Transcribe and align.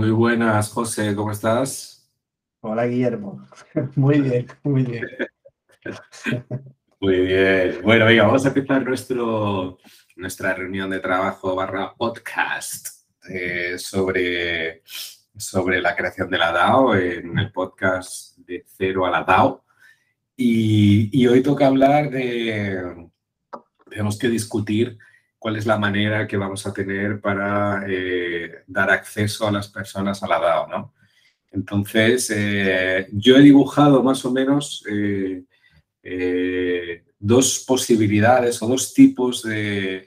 Muy 0.00 0.12
buenas, 0.12 0.70
José, 0.70 1.14
¿cómo 1.14 1.30
estás? 1.30 2.10
Hola, 2.60 2.86
Guillermo. 2.86 3.46
Muy 3.96 4.18
bien, 4.22 4.46
muy 4.62 4.82
bien. 4.82 5.06
Muy 6.98 7.20
bien. 7.20 7.82
Bueno, 7.82 8.06
venga, 8.06 8.24
vamos 8.24 8.46
a 8.46 8.48
empezar 8.48 8.82
nuestro, 8.82 9.76
nuestra 10.16 10.54
reunión 10.54 10.88
de 10.88 11.00
trabajo 11.00 11.54
barra 11.54 11.94
podcast 11.94 13.04
eh, 13.28 13.76
sobre, 13.76 14.80
sobre 15.36 15.82
la 15.82 15.94
creación 15.94 16.30
de 16.30 16.38
la 16.38 16.50
DAO 16.50 16.94
en 16.94 17.38
el 17.38 17.52
podcast 17.52 18.38
de 18.38 18.64
Cero 18.66 19.04
a 19.04 19.10
la 19.10 19.22
DAO. 19.22 19.66
Y, 20.34 21.26
hoy 21.26 21.42
toca 21.42 21.66
hablar 21.66 22.08
de, 22.08 23.06
tenemos 23.90 24.18
que 24.18 24.28
discutir 24.28 24.96
cuál 25.40 25.56
es 25.56 25.66
la 25.66 25.78
manera 25.78 26.26
que 26.28 26.36
vamos 26.36 26.66
a 26.66 26.72
tener 26.72 27.18
para 27.18 27.82
eh, 27.88 28.62
dar 28.66 28.90
acceso 28.90 29.48
a 29.48 29.50
las 29.50 29.68
personas 29.68 30.22
a 30.22 30.28
la 30.28 30.38
DAO, 30.38 30.68
¿no? 30.68 30.94
Entonces, 31.50 32.30
eh, 32.30 33.08
yo 33.10 33.36
he 33.36 33.40
dibujado 33.40 34.02
más 34.02 34.24
o 34.24 34.30
menos 34.30 34.84
eh, 34.86 35.42
dos 37.18 37.64
posibilidades 37.66 38.62
o 38.62 38.68
dos 38.68 38.92
tipos 38.94 39.42
de, 39.42 40.04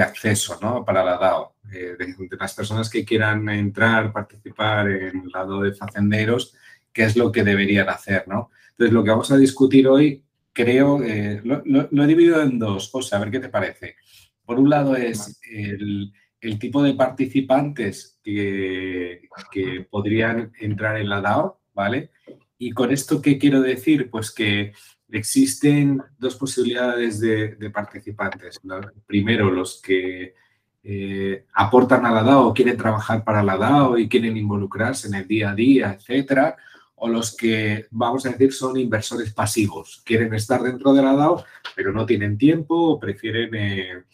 acceso 0.00 0.58
¿no? 0.62 0.84
para 0.84 1.04
la 1.04 1.18
DAO. 1.18 1.56
De, 1.64 1.96
las 2.38 2.54
personas 2.54 2.88
que 2.88 3.04
quieran 3.04 3.48
entrar, 3.48 4.12
participar 4.12 4.88
en 4.88 5.22
el 5.24 5.28
lado 5.28 5.60
de 5.60 5.74
facenderos, 5.74 6.54
qué 6.92 7.02
es 7.02 7.16
lo 7.16 7.30
que 7.30 7.44
deberían 7.44 7.88
hacer. 7.88 8.26
¿no? 8.26 8.50
Entonces, 8.70 8.94
lo 8.94 9.04
que 9.04 9.10
vamos 9.10 9.30
a 9.30 9.36
discutir 9.36 9.88
hoy, 9.88 10.23
creo, 10.54 11.02
eh, 11.02 11.42
lo, 11.44 12.02
he 12.02 12.06
dividido 12.06 12.40
en 12.40 12.58
dos. 12.58 12.88
José, 12.90 13.16
a 13.16 13.18
ver 13.18 13.30
qué 13.30 13.40
te 13.40 13.50
parece. 13.50 13.96
Por 14.46 14.58
un 14.58 14.70
lado 14.70 14.96
es 14.96 15.38
el, 15.50 16.12
tipo 16.58 16.82
de 16.82 16.94
participantes 16.94 18.20
que, 18.22 19.22
que 19.50 19.86
podrían 19.90 20.52
entrar 20.60 20.98
en 20.98 21.08
la 21.08 21.20
DAO, 21.22 21.60
¿vale? 21.74 22.10
¿Y 22.58 22.70
con 22.72 22.92
esto 22.92 23.20
qué 23.20 23.38
quiero 23.38 23.60
decir? 23.60 24.10
Pues 24.10 24.30
que 24.30 24.72
existen 25.10 26.02
dos 26.18 26.36
posibilidades 26.36 27.20
de, 27.20 27.70
participantes. 27.72 28.60
Primero, 29.06 29.50
los 29.50 29.80
que 29.80 30.34
eh, 30.82 31.46
aportan 31.54 32.04
a 32.04 32.12
la 32.12 32.22
DAO, 32.22 32.52
quieren 32.52 32.76
trabajar 32.76 33.24
para 33.24 33.42
la 33.42 33.56
DAO 33.56 33.96
y 33.98 34.08
quieren 34.08 34.36
involucrarse 34.36 35.08
en 35.08 35.14
el 35.14 35.26
día 35.26 35.50
a 35.50 35.54
día, 35.54 35.96
etcétera. 35.98 36.56
O 36.96 37.08
los 37.08 37.36
que, 37.36 37.86
vamos 37.90 38.24
a 38.24 38.30
decir, 38.30 38.52
son 38.52 38.78
inversores 38.78 39.32
pasivos. 39.32 40.02
Quieren 40.04 40.32
estar 40.34 40.62
dentro 40.62 40.92
de 40.92 41.02
la 41.02 41.14
DAO, 41.14 41.44
pero 41.74 41.92
no 41.92 42.06
tienen 42.06 42.38
tiempo 42.38 42.74
o 42.74 43.00
prefieren 43.00 43.54
eh, 43.54 44.04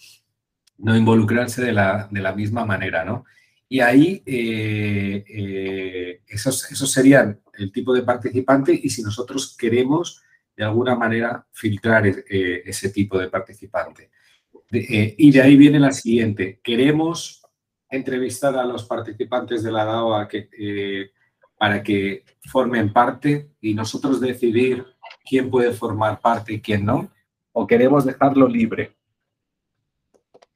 no 0.79 0.97
involucrarse 0.97 1.63
de 1.63 1.73
la, 1.73 2.09
de 2.11 2.21
la 2.21 2.35
misma 2.35 2.65
manera, 2.65 3.05
¿no? 3.05 3.25
Y 3.69 3.81
ahí 3.81 4.23
eh, 4.27 5.25
eh, 5.29 6.23
esos, 6.27 6.71
esos 6.73 6.91
serían 6.91 7.41
el 7.55 7.71
tipo 7.71 7.95
de 7.95 8.03
participante 8.03 8.79
y 8.83 8.91
si 8.91 9.03
nosotros 9.03 9.57
queremos 9.57 10.23
de 10.57 10.65
alguna 10.65 10.97
manera 10.97 11.47
filtrar 11.53 12.07
ese 12.07 12.91
tipo 12.91 13.19
de 13.19 13.29
participante. 13.29 14.11
y 14.71 15.31
de 15.31 15.41
ahí 15.41 15.57
viene 15.57 15.79
la 15.79 15.93
siguiente. 15.93 16.61
Queremos 16.63 17.41
entrevistar 17.91 18.57
a 18.57 18.65
los 18.65 18.85
participantes 18.85 19.63
de 19.63 19.73
la 19.73 19.85
DAO 19.85 20.29
que, 20.29 21.11
para 21.61 21.83
que 21.83 22.25
formen 22.51 22.91
parte 22.91 23.51
y 23.61 23.75
nosotros 23.75 24.19
decidir 24.19 24.87
quién 25.29 25.51
puede 25.51 25.75
formar 25.75 26.19
parte 26.19 26.55
y 26.55 26.61
quién 26.63 26.87
no, 26.87 27.13
o 27.53 27.67
queremos 27.67 28.07
dejarlo 28.07 28.49
libre. 28.49 28.97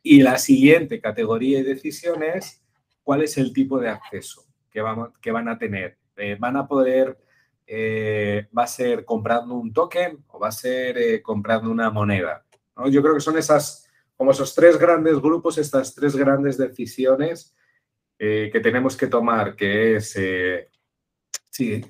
Y 0.03 0.23
la 0.23 0.39
siguiente 0.39 1.03
categoría 1.03 1.59
de 1.59 1.75
decisiones 1.75 2.65
cuál 3.03 3.21
es 3.23 3.37
el 3.37 3.53
tipo 3.53 3.79
de 3.79 3.91
acceso 3.91 4.47
que, 4.71 4.83
que 5.21 5.31
van 5.31 5.49
a 5.49 5.59
tener. 5.59 5.99
Eh, 6.17 6.39
¿Van 6.41 6.57
a 6.57 6.67
poder, 6.67 7.19
eh, 7.67 8.49
va 8.57 8.63
a 8.63 8.67
ser 8.67 9.05
comprando 9.05 9.57
un 9.57 9.75
token 9.75 10.25
o 10.29 10.39
va 10.39 10.49
a 10.49 10.53
ser 10.53 10.97
eh, 10.97 11.21
comprando 11.21 11.71
una 11.71 11.91
moneda? 11.91 12.47
Yo 12.91 13.03
creo 13.03 13.13
que 13.13 13.21
son 13.21 13.37
esas, 13.37 13.91
como 14.17 14.31
esos 14.31 14.55
tres 14.55 14.79
grandes 14.79 15.21
grupos, 15.21 15.59
estas 15.59 15.95
tres 15.95 16.17
grandes 16.17 16.57
decisiones 16.57 17.55
que 18.17 18.61
tenemos 18.63 18.97
que 18.97 19.09
tomar, 19.09 19.55
que 19.55 19.97
es 19.97 20.17
si, 21.55 21.85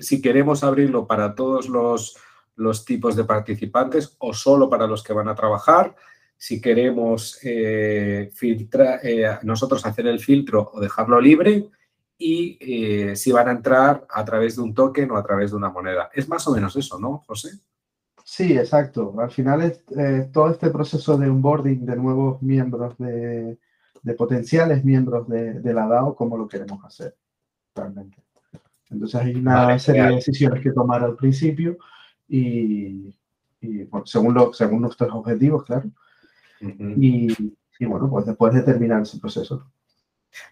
si 0.00 0.22
queremos 0.22 0.62
abrirlo 0.62 1.08
para 1.08 1.34
todos 1.34 1.68
los, 1.68 2.16
los 2.54 2.84
tipos 2.84 3.16
de 3.16 3.24
participantes 3.24 4.14
o 4.18 4.32
solo 4.32 4.70
para 4.70 4.86
los 4.86 5.02
que 5.02 5.12
van 5.12 5.28
a 5.28 5.34
trabajar, 5.34 5.96
si 6.36 6.60
queremos 6.60 7.40
eh, 7.42 8.30
eh, 8.40 9.38
nosotros 9.42 9.84
hacer 9.84 10.06
el 10.06 10.20
filtro 10.20 10.70
o 10.72 10.80
dejarlo 10.80 11.20
libre 11.20 11.68
y 12.16 12.58
eh, 12.60 13.16
si 13.16 13.32
van 13.32 13.48
a 13.48 13.52
entrar 13.52 14.06
a 14.08 14.24
través 14.24 14.54
de 14.54 14.62
un 14.62 14.72
token 14.72 15.10
o 15.10 15.16
a 15.16 15.24
través 15.24 15.50
de 15.50 15.56
una 15.56 15.70
moneda. 15.70 16.10
Es 16.14 16.28
más 16.28 16.46
o 16.46 16.52
menos 16.52 16.76
eso, 16.76 16.96
¿no, 17.00 17.24
José? 17.26 17.58
Sí, 18.22 18.56
exacto. 18.56 19.14
Al 19.18 19.32
final 19.32 19.62
es 19.62 19.82
todo 20.30 20.50
este 20.50 20.70
proceso 20.70 21.16
de 21.16 21.28
onboarding 21.28 21.84
de 21.84 21.96
nuevos 21.96 22.40
miembros, 22.40 22.96
de, 22.98 23.58
potenciales 24.16 24.84
miembros 24.84 25.28
de, 25.28 25.74
la 25.74 25.88
DAO, 25.88 26.14
como 26.14 26.36
lo 26.36 26.46
queremos 26.46 26.84
hacer 26.84 27.16
realmente. 27.74 28.27
Entonces 28.90 29.20
hay 29.20 29.34
una 29.34 29.78
serie 29.78 30.02
de 30.02 30.14
decisiones 30.16 30.62
que 30.62 30.72
tomar 30.72 31.02
al 31.02 31.16
principio 31.16 31.78
y, 32.28 33.14
según, 34.04 34.34
lo, 34.34 34.52
según 34.52 34.82
nuestros 34.82 35.10
objetivos, 35.12 35.64
claro. 35.64 35.90
Y, 36.60 37.28
bueno, 37.80 38.10
pues 38.10 38.26
después 38.26 38.52
de 38.54 38.62
terminar 38.62 39.02
ese 39.02 39.18
proceso. 39.18 39.70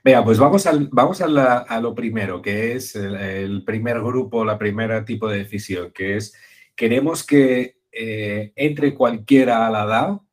Vea, 0.03 0.25
pues 0.25 0.39
vamos, 0.39 0.67
al, 0.67 0.89
vamos 0.91 1.21
a, 1.21 1.81
lo 1.81 1.95
primero, 1.95 2.41
que 2.41 2.75
es 2.75 2.97
el, 2.97 3.65
primer 3.65 4.01
grupo, 4.01 4.45
la 4.45 4.59
primera 4.59 5.05
tipo 5.05 5.29
de 5.29 5.39
decisión, 5.39 5.91
que 5.93 6.17
es, 6.17 6.35
queremos 6.75 7.25
que 7.25 7.79
eh, 7.93 8.53
entre 8.57 8.95
cualquiera 8.95 9.67
a 9.67 9.71
la 9.71 9.87
DAO 9.87 10.26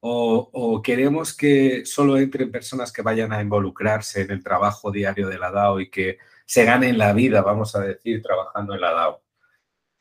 o, 0.00 0.80
queremos 0.82 1.36
que 1.36 1.84
solo 1.84 2.18
entren 2.18 2.52
personas 2.52 2.92
que 2.92 3.02
vayan 3.02 3.32
a 3.32 3.42
involucrarse 3.42 4.22
en 4.22 4.30
el 4.30 4.42
trabajo 4.42 4.90
diario 4.90 5.28
de 5.28 5.38
la 5.38 5.50
DAO 5.50 5.80
y 5.80 5.90
que 5.90 6.18
se 6.46 6.64
ganen 6.64 6.98
la 6.98 7.12
vida, 7.12 7.42
vamos 7.42 7.74
a 7.74 7.80
decir, 7.80 8.22
trabajando 8.22 8.74
en 8.74 8.80
la 8.80 8.92
DAO. 8.92 9.22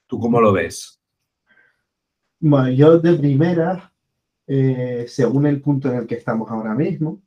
¿Tú 0.06 0.20
cómo 0.20 0.40
lo 0.40 0.54
ves? 0.54 1.02
Bueno, 2.40 2.70
yo 2.70 3.00
de 3.00 3.18
primera 3.18 3.92
eh, 4.48 5.06
según 5.10 5.46
el 5.46 5.62
punto 5.62 5.90
en 5.92 5.98
el 5.98 6.08
que 6.08 6.16
estamos 6.16 6.50
ahora 6.50 6.74
mismo. 6.74 7.22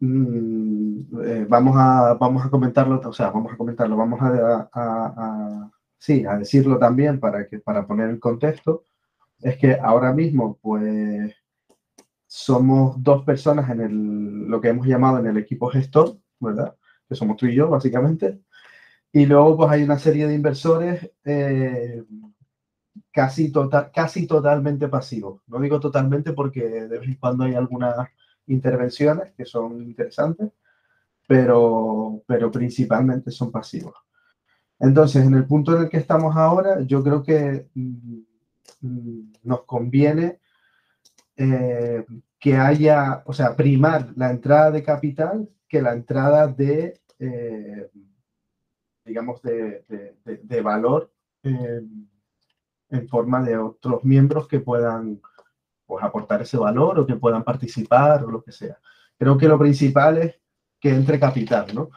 Mm, 0.00 1.00
eh, 1.24 1.46
vamos, 1.48 1.74
a, 1.76 2.14
vamos 2.14 2.44
a 2.44 2.50
comentarlo, 2.50 3.00
o 3.04 3.12
sea, 3.12 3.30
vamos 3.30 3.52
a 3.52 3.56
comentarlo, 3.56 3.96
vamos 3.96 4.20
a, 4.22 5.70
sí, 5.98 6.24
a 6.26 6.36
decirlo 6.36 6.78
también 6.78 7.20
para, 7.20 7.46
que, 7.46 7.58
para 7.58 7.86
poner 7.86 8.10
el 8.10 8.20
contexto. 8.20 8.84
Es 9.40 9.56
que 9.58 9.74
ahora 9.74 10.12
mismo, 10.12 10.58
pues, 10.62 11.34
somos 12.32 13.02
dos 13.02 13.24
personas 13.24 13.68
en 13.70 13.80
el, 13.80 14.48
lo 14.48 14.60
que 14.60 14.68
hemos 14.68 14.86
llamado 14.86 15.18
en 15.18 15.26
el 15.26 15.36
equipo 15.36 15.68
gestor, 15.68 16.16
¿verdad? 16.38 16.76
Que 17.08 17.16
somos 17.16 17.36
tú 17.36 17.46
y 17.46 17.56
yo, 17.56 17.68
básicamente. 17.68 18.38
Y 19.12 19.26
luego, 19.26 19.56
pues, 19.56 19.70
hay 19.72 19.82
una 19.82 19.98
serie 19.98 20.28
de 20.28 20.34
inversores 20.36 21.10
eh, 21.24 22.04
casi, 23.10 23.50
total, 23.50 23.90
casi 23.92 24.28
totalmente 24.28 24.86
pasivo. 24.86 25.42
No 25.48 25.58
digo 25.58 25.80
totalmente 25.80 26.32
porque 26.32 26.60
de 26.60 26.98
vez 27.00 27.08
en 27.08 27.16
cuando 27.16 27.42
hay 27.42 27.54
algunas 27.54 28.08
intervenciones 28.46 29.32
que 29.36 29.44
son 29.44 29.82
interesantes, 29.82 30.52
pero, 31.26 32.22
pero 32.28 32.48
principalmente 32.52 33.32
son 33.32 33.50
pasivos. 33.50 33.94
Entonces, 34.78 35.26
en 35.26 35.34
el 35.34 35.46
punto 35.48 35.76
en 35.76 35.82
el 35.82 35.88
que 35.88 35.98
estamos 35.98 36.36
ahora, 36.36 36.80
yo 36.82 37.02
creo 37.02 37.24
que 37.24 37.66
mm, 37.74 38.20
mm, 38.82 39.32
nos 39.42 39.64
conviene 39.64 40.39
eh, 41.42 42.04
que 42.38 42.54
haya, 42.54 43.22
o 43.24 43.32
sea, 43.32 43.56
primar 43.56 44.12
la 44.14 44.30
entrada 44.30 44.70
de 44.70 44.82
capital 44.82 45.48
que 45.66 45.80
la 45.80 45.94
entrada 45.94 46.48
de, 46.48 47.00
eh, 47.18 47.90
digamos, 49.06 49.40
de, 49.40 49.84
de, 50.24 50.60
valor 50.60 51.10
eh, 51.42 51.80
en 52.90 53.08
forma 53.08 53.42
de 53.42 53.56
otros 53.56 54.04
miembros 54.04 54.46
que 54.48 54.60
puedan 54.60 55.22
pues, 55.86 56.04
aportar 56.04 56.42
ese 56.42 56.58
valor 56.58 56.98
o 56.98 57.06
que 57.06 57.16
puedan 57.16 57.42
participar 57.42 58.22
o 58.24 58.30
lo 58.30 58.42
que 58.42 58.52
sea. 58.52 58.78
Creo 59.16 59.38
que 59.38 59.48
lo 59.48 59.58
principal 59.58 60.18
es 60.18 60.34
que 60.78 60.90
entre 60.90 61.18
capital, 61.18 61.74
¿no? 61.74 61.90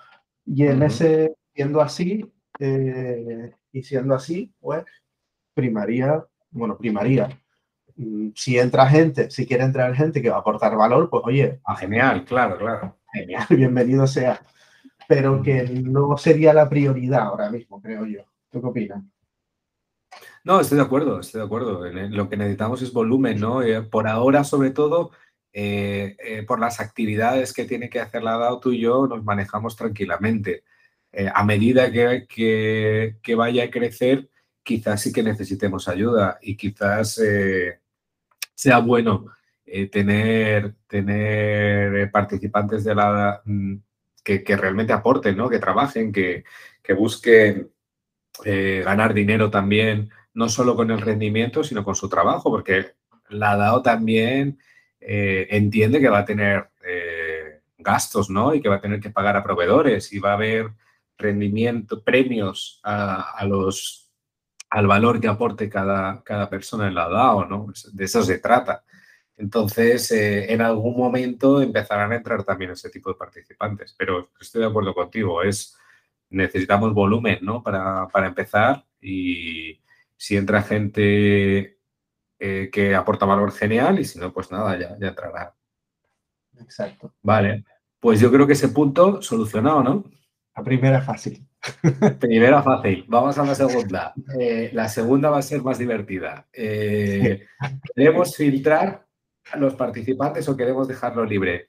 Y 0.46 0.68
en 0.68 0.84
ese, 0.84 1.36
siendo 1.54 1.81
así, 1.81 2.31
eh, 2.60 3.51
y 3.74 3.84
siendo 3.84 4.16
así, 4.16 4.54
pues 4.62 4.86
primaría, 5.54 6.25
bueno, 6.50 6.78
primaría. 6.78 7.43
Mm, 7.95 8.30
si 8.36 8.57
entra 8.57 8.88
gente, 8.88 9.30
si 9.30 9.45
quiere 9.45 9.63
entrar 9.63 9.95
gente 9.95 10.22
que 10.22 10.30
va 10.30 10.38
a 10.38 10.40
aportar 10.40 10.75
valor, 10.75 11.10
pues 11.10 11.24
oye. 11.25 11.60
Ah, 11.66 11.75
genial, 11.75 12.25
claro, 12.25 12.57
claro. 12.57 12.98
Genial, 13.12 13.45
bienvenido 13.50 14.07
sea. 14.07 14.42
Pero 15.07 15.42
que 15.42 15.63
no 15.63 16.18
sería 16.18 16.54
la 16.54 16.69
prioridad 16.69 17.22
ahora 17.22 17.50
mismo, 17.50 17.81
creo 17.81 18.06
yo. 18.06 18.22
¿Tú 18.50 18.62
qué 18.62 18.68
opinas? 18.68 19.04
No, 20.44 20.60
estoy 20.60 20.78
de 20.78 20.84
acuerdo, 20.84 21.19
estoy 21.19 21.40
de 21.40 21.45
acuerdo. 21.45 21.86
Lo 21.86 22.30
que 22.30 22.38
necesitamos 22.38 22.81
es 22.81 22.94
volumen, 22.94 23.40
¿no? 23.40 23.62
Eh, 23.62 23.81
por 23.81 24.07
ahora, 24.07 24.44
sobre 24.44 24.72
todo, 24.72 25.12
eh, 25.56 26.18
eh, 26.19 26.44
por 26.44 26.60
las 26.60 26.80
actividades 26.80 27.54
que 27.54 27.66
tiene 27.66 27.88
que 27.88 28.00
hacer 28.00 28.24
la 28.24 28.38
DAO, 28.38 28.60
tú 28.60 28.72
y 28.72 28.80
yo 28.80 29.06
nos 29.06 29.24
manejamos 29.24 29.75
tranquilamente. 29.75 30.63
Eh, 31.12 31.30
a 31.34 31.44
medida 31.44 31.92
que, 31.92 33.18
que, 33.22 33.36
vaya 33.36 33.66
a 33.66 33.69
crecer, 33.69 34.30
quizás 34.63 35.01
sí 35.01 35.13
que 35.13 35.22
necesitemos 35.22 35.88
ayuda 35.88 36.39
y 36.42 36.57
quizás 36.57 37.19
sea 38.53 38.79
bueno 38.79 39.27
tener, 39.91 40.75
tener 40.88 42.11
participantes 42.11 42.83
de 42.83 42.95
la 42.95 43.41
mm, 43.45 43.75
que, 44.23 44.44
que, 44.44 44.55
realmente 44.55 44.94
aporten, 44.94 45.35
¿no? 45.35 45.50
que 45.50 45.59
trabajen, 45.59 46.11
que, 46.11 46.44
que 46.81 46.94
busquen 46.94 47.71
ganar 48.44 49.13
dinero 49.13 49.50
también, 49.50 50.09
no 50.33 50.50
solo 50.50 50.75
con 50.75 50.91
el 50.91 51.01
rendimiento, 51.01 51.63
sino 51.63 51.83
con 51.83 51.95
su 51.95 52.09
trabajo, 52.09 52.50
porque 52.50 52.94
la 53.29 53.55
DAO 53.55 53.81
también 53.81 54.59
eh, 55.00 55.47
entiende 55.50 56.00
que 56.00 56.09
va 56.09 56.19
a 56.19 56.25
tener 56.25 56.69
eh, 56.85 57.61
gastos, 57.77 58.29
¿no? 58.29 58.53
Y 58.53 58.61
que 58.61 58.69
va 58.69 58.75
a 58.75 58.81
tener 58.81 59.00
que 59.00 59.09
pagar 59.09 59.35
a 59.35 59.44
proveedores 59.44 60.13
y 60.13 60.19
va 60.19 60.31
a 60.31 60.35
haber 60.35 60.71
rendimiento, 61.17 62.03
premios 62.03 62.79
a, 62.83 63.44
los, 63.45 64.02
al 64.74 64.88
valor 64.88 65.22
que 65.22 65.28
aporte 65.28 65.70
cada, 65.70 66.24
cada 66.24 66.50
persona 66.50 66.88
en 66.88 66.96
la 66.96 67.08
DAO, 67.08 67.46
¿no? 67.46 67.68
De 67.92 68.06
eso 68.06 68.24
se 68.24 68.40
trata. 68.40 68.84
Entonces, 69.38 70.12
eh, 70.12 70.52
en 70.52 70.62
algún 70.62 70.98
momento 70.98 71.62
empezarán 71.62 72.12
a 72.12 72.16
entrar 72.16 72.44
también 72.44 72.72
ese 72.72 72.90
tipo 72.90 73.12
de 73.12 73.16
participantes, 73.16 73.94
pero 73.96 74.31
estoy 74.42 74.62
de 74.62 74.68
acuerdo 74.68 74.96
contigo, 74.96 75.44
es 75.44 75.78
necesitamos 76.31 76.92
volumen, 76.92 77.38
¿no? 77.44 77.62
Para, 77.62 78.08
para 78.08 78.25
empezar 78.25 78.84
y 79.00 79.80
si 80.18 80.38
entra 80.38 80.64
gente 80.64 81.78
eh, 82.40 82.70
que 82.72 82.96
aporta 82.96 83.28
valor 83.28 83.52
genial 83.52 84.00
y 84.00 84.06
si 84.06 84.18
no, 84.18 84.34
pues 84.34 84.52
nada, 84.52 84.75
ya, 84.80 84.98
ya 85.00 85.10
entrará. 85.10 85.54
Exacto. 86.60 87.14
Vale, 87.22 87.64
pues 88.00 88.20
yo 88.20 88.31
creo 88.31 88.48
que 88.48 88.54
ese 88.54 88.70
punto 88.70 89.22
solucionado, 89.22 89.84
¿no? 89.84 90.04
La 90.55 90.63
primera 90.63 91.01
fácil. 91.01 91.47
Primera 92.19 92.61
fácil. 92.61 93.05
Vamos 93.07 93.38
a 93.38 93.45
la 93.45 93.55
segunda. 93.55 94.13
Eh, 94.39 94.69
la 94.73 94.88
segunda 94.88 95.29
va 95.29 95.39
a 95.39 95.41
ser 95.41 95.63
más 95.63 95.79
divertida. 95.79 96.47
Eh, 96.53 97.45
¿Queremos 97.95 98.35
filtrar 98.35 99.07
a 99.51 99.57
los 99.57 99.73
participantes 99.75 100.47
o 100.47 100.57
queremos 100.57 100.88
dejarlo 100.88 101.25
libre? 101.25 101.67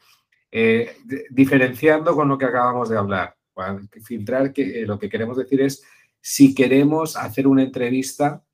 diferenciando 1.30 2.14
con 2.14 2.28
lo 2.28 2.38
que 2.38 2.44
acabamos 2.44 2.88
de 2.88 2.96
hablar. 2.96 3.34
filtrar, 4.04 4.52
que, 4.52 4.84
lo 4.86 5.00
que 5.00 5.08
queremos 5.08 5.36
decir 5.36 5.60
es 5.60 5.82
si 6.20 6.54
queremos 6.54 7.16
hacer 7.16 7.48
una 7.48 7.64
entrevista 7.64 8.44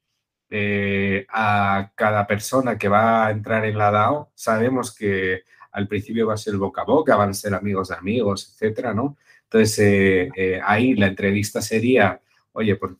eh, 0.52 1.24
a 1.28 1.92
cada 1.94 2.26
persona 2.26 2.76
que 2.76 2.88
va 2.88 3.26
a 3.26 3.30
entrar 3.30 3.64
en 3.64 3.78
la 3.78 3.92
DAO. 3.92 4.32
Sabemos 4.34 4.92
que 4.92 5.42
al 5.70 5.86
principio 5.86 6.26
va 6.26 6.34
a 6.34 6.36
ser 6.36 6.56
boca 6.56 6.82
a 6.82 6.84
boca, 6.84 7.14
van 7.14 7.30
a 7.30 7.34
ser 7.34 7.54
amigos 7.54 7.90
de 7.90 7.94
amigos, 7.94 8.52
etcétera, 8.52 8.92
¿no? 8.92 9.16
Entonces, 9.52 9.78
eh, 9.80 10.30
eh, 10.36 10.60
ahí 10.64 10.94
la 10.94 11.08
entrevista 11.08 11.60
sería, 11.60 12.20
oye, 12.52 12.76
pues 12.76 12.92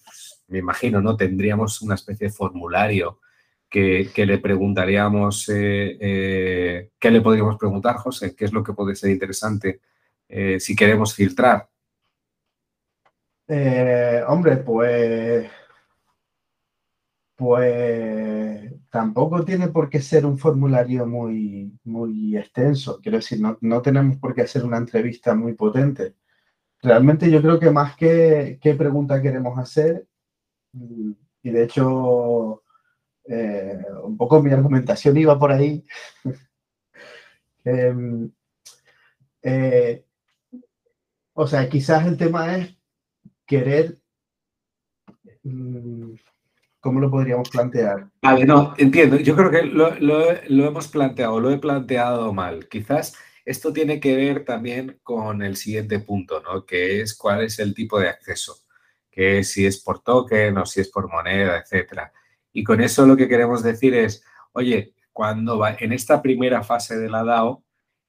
me 0.48 0.58
imagino, 0.58 1.00
¿no? 1.00 1.16
Tendríamos 1.16 1.80
una 1.80 1.94
especie 1.94 2.26
de 2.26 2.32
formulario 2.32 3.20
que, 3.68 4.10
le 4.16 4.38
preguntaríamos, 4.38 5.46
¿qué 5.46 6.90
le 7.00 7.20
podríamos 7.20 7.56
preguntar, 7.56 7.96
José? 7.96 8.34
¿Qué 8.34 8.46
es 8.46 8.52
lo 8.52 8.64
que 8.64 8.72
puede 8.72 8.96
ser 8.96 9.10
interesante 9.10 9.80
si 10.58 10.74
queremos 10.74 11.14
filtrar? 11.14 11.68
hombre, 14.26 14.56
pues 14.58 15.48
pues 17.40 18.70
tampoco 18.90 19.42
tiene 19.46 19.68
por 19.68 19.88
qué 19.88 20.02
ser 20.02 20.26
un 20.26 20.36
formulario 20.36 21.06
muy, 21.06 21.72
muy 21.84 22.36
extenso. 22.36 23.00
Quiero 23.00 23.16
decir, 23.16 23.40
no, 23.62 23.80
tenemos 23.80 24.18
por 24.18 24.34
qué 24.34 24.42
hacer 24.42 24.62
una 24.62 24.76
entrevista 24.76 25.34
muy 25.34 25.54
potente. 25.54 26.16
Realmente 26.82 27.30
yo 27.30 27.42
creo 27.42 27.58
que 27.58 27.70
más 27.70 27.96
que 27.96 28.58
qué 28.60 28.74
pregunta 28.74 29.20
queremos 29.20 29.58
hacer, 29.58 30.06
y 31.42 31.50
de 31.50 31.64
hecho 31.64 32.62
eh, 33.24 33.78
un 34.04 34.16
poco 34.16 34.42
mi 34.42 34.50
argumentación 34.52 35.16
iba 35.16 35.38
por 35.38 35.52
ahí, 35.52 35.84
em, 37.64 38.30
eh, 39.42 40.04
o 41.34 41.46
sea, 41.46 41.68
quizás 41.68 42.06
el 42.06 42.16
tema 42.16 42.56
es 42.56 42.76
querer 43.46 43.98
mm, 45.42 46.14
¿Cómo 46.80 46.98
lo 46.98 47.10
podríamos 47.10 47.50
plantear? 47.50 48.08
Vale, 48.22 48.46
no, 48.46 48.74
entiendo. 48.78 49.16
Yo 49.16 49.36
creo 49.36 49.50
que 49.50 49.62
lo, 49.64 50.66
hemos 50.66 50.88
planteado, 50.88 51.38
lo 51.38 51.50
he 51.50 51.58
planteado 51.58 52.32
mal. 52.32 52.68
Quizás 52.68 53.14
esto 53.50 53.72
tiene 53.72 53.98
que 53.98 54.14
ver 54.14 54.44
también 54.44 55.00
con 55.02 55.42
el 55.42 55.56
siguiente 55.56 55.98
punto, 55.98 56.40
¿no? 56.40 56.64
Que 56.64 57.00
es 57.00 57.16
cuál 57.16 57.42
es 57.42 57.58
el 57.58 57.74
tipo 57.74 57.98
de 57.98 58.08
acceso, 58.08 58.56
que 59.10 59.42
si 59.42 59.66
es 59.66 59.82
por 59.82 60.02
token 60.02 60.56
o 60.58 60.66
si 60.66 60.80
es 60.80 60.88
por 60.88 61.10
moneda, 61.10 61.58
etcétera. 61.58 62.12
Y 62.52 62.62
con 62.62 62.80
eso 62.80 63.06
lo 63.06 63.16
que 63.16 63.28
queremos 63.28 63.62
decir 63.62 63.94
es, 63.94 64.24
oye, 64.52 64.94
cuando 65.12 65.58
va 65.58 65.74
en 65.74 65.92
esta 65.92 66.22
primera 66.22 66.62
fase 66.62 66.96
de 66.96 67.10
la 67.10 67.24
DAO, 67.24 67.64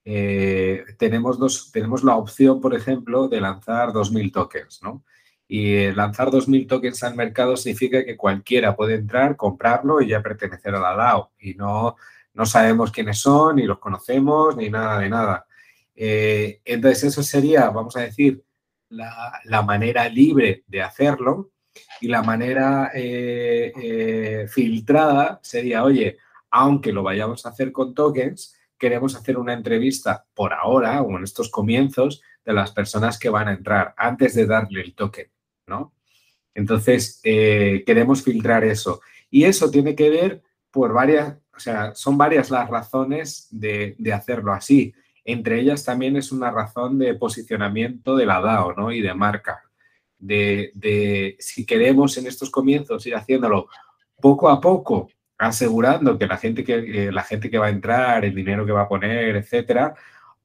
eh, 0.05 0.83
tenemos, 0.99 1.39
dos, 1.39 1.71
tenemos 1.71 2.03
la 2.03 2.15
opción, 2.17 2.61
por 2.61 2.75
ejemplo, 2.75 3.27
de 3.27 3.41
lanzar 3.41 3.89
2.000 3.93 4.31
tokens, 4.31 4.81
¿no? 4.83 5.03
Y 5.47 5.91
lanzar 5.91 6.29
2.000 6.29 6.67
tokens 6.67 7.03
al 7.03 7.15
mercado 7.15 7.57
significa 7.57 8.05
que 8.05 8.15
cualquiera 8.15 8.75
puede 8.75 8.95
entrar, 8.95 9.35
comprarlo 9.35 10.01
y 10.01 10.09
ya 10.09 10.21
pertenecer 10.21 10.75
a 10.75 10.79
la 10.79 10.95
DAO. 10.95 11.31
Y 11.39 11.55
no, 11.55 11.97
no 12.33 12.45
sabemos 12.45 12.91
quiénes 12.91 13.19
son, 13.19 13.57
ni 13.57 13.63
los 13.63 13.79
conocemos, 13.79 14.55
ni 14.55 14.69
nada 14.69 14.99
de 14.99 15.09
nada. 15.09 15.45
Eh, 15.95 16.61
entonces, 16.65 17.03
eso 17.05 17.23
sería, 17.23 17.69
vamos 17.69 17.95
a 17.97 18.01
decir, 18.01 18.43
la, 18.89 19.61
manera 19.61 20.07
libre 20.09 20.63
de 20.67 20.81
hacerlo. 20.81 21.51
Y 22.01 22.07
la 22.07 22.21
manera 22.21 22.91
eh, 22.93 23.71
eh, 23.75 24.47
filtrada 24.49 25.39
sería, 25.41 25.83
oye, 25.83 26.17
aunque 26.49 26.91
lo 26.91 27.03
vayamos 27.03 27.45
a 27.45 27.49
hacer 27.49 27.71
con 27.71 27.93
tokens, 27.93 28.57
queremos 28.77 29.15
hacer 29.15 29.37
una 29.37 29.53
entrevista 29.53 30.25
por 30.33 30.53
ahora 30.53 31.01
o 31.01 31.17
en 31.17 31.23
estos 31.23 31.49
comienzos 31.49 32.21
de 32.43 32.53
las 32.53 32.71
personas 32.71 33.17
que 33.17 33.29
van 33.29 33.47
a 33.47 33.53
entrar 33.53 33.93
antes 33.95 34.33
de 34.33 34.47
darle 34.47 34.81
el 34.81 34.95
token. 34.95 35.27
¿no? 35.67 35.93
Entonces, 36.53 37.21
queremos 37.21 38.23
filtrar 38.23 38.65
eso. 38.65 39.01
Y 39.29 39.45
eso 39.45 39.71
tiene 39.71 39.95
que 39.95 40.09
ver 40.09 40.41
por 40.71 40.93
varias, 40.93 41.37
o 41.55 41.59
sea, 41.59 41.93
son 41.95 42.17
varias 42.17 42.49
las 42.49 42.69
razones 42.69 43.47
de, 43.51 43.95
hacerlo 44.13 44.53
así. 44.53 44.93
Entre 45.23 45.59
ellas 45.59 45.83
también 45.83 46.15
es 46.15 46.31
una 46.31 46.49
razón 46.51 46.97
de 46.97 47.13
posicionamiento 47.13 48.15
de 48.15 48.25
la 48.25 48.41
DAO, 48.41 48.73
¿no? 48.73 48.91
Y 48.91 49.01
de 49.01 49.13
marca. 49.13 49.63
De, 50.17 51.35
si 51.39 51.65
queremos 51.65 52.17
en 52.17 52.27
estos 52.27 52.49
comienzos 52.49 53.05
ir 53.05 53.15
haciéndolo 53.15 53.67
poco 54.19 54.49
a 54.49 54.61
poco, 54.61 55.09
asegurando 55.37 56.17
que 56.17 56.27
la 56.27 56.37
gente 56.37 56.63
que, 56.63 57.07
eh, 57.07 57.11
la 57.11 57.23
gente 57.23 57.49
que 57.49 57.57
va 57.57 57.67
a 57.67 57.71
entrar, 57.71 58.23
el 58.23 58.35
dinero 58.35 58.65
que 58.65 58.71
va 58.71 58.83
a 58.83 58.89
poner, 58.89 59.35
etcétera, 59.35 59.95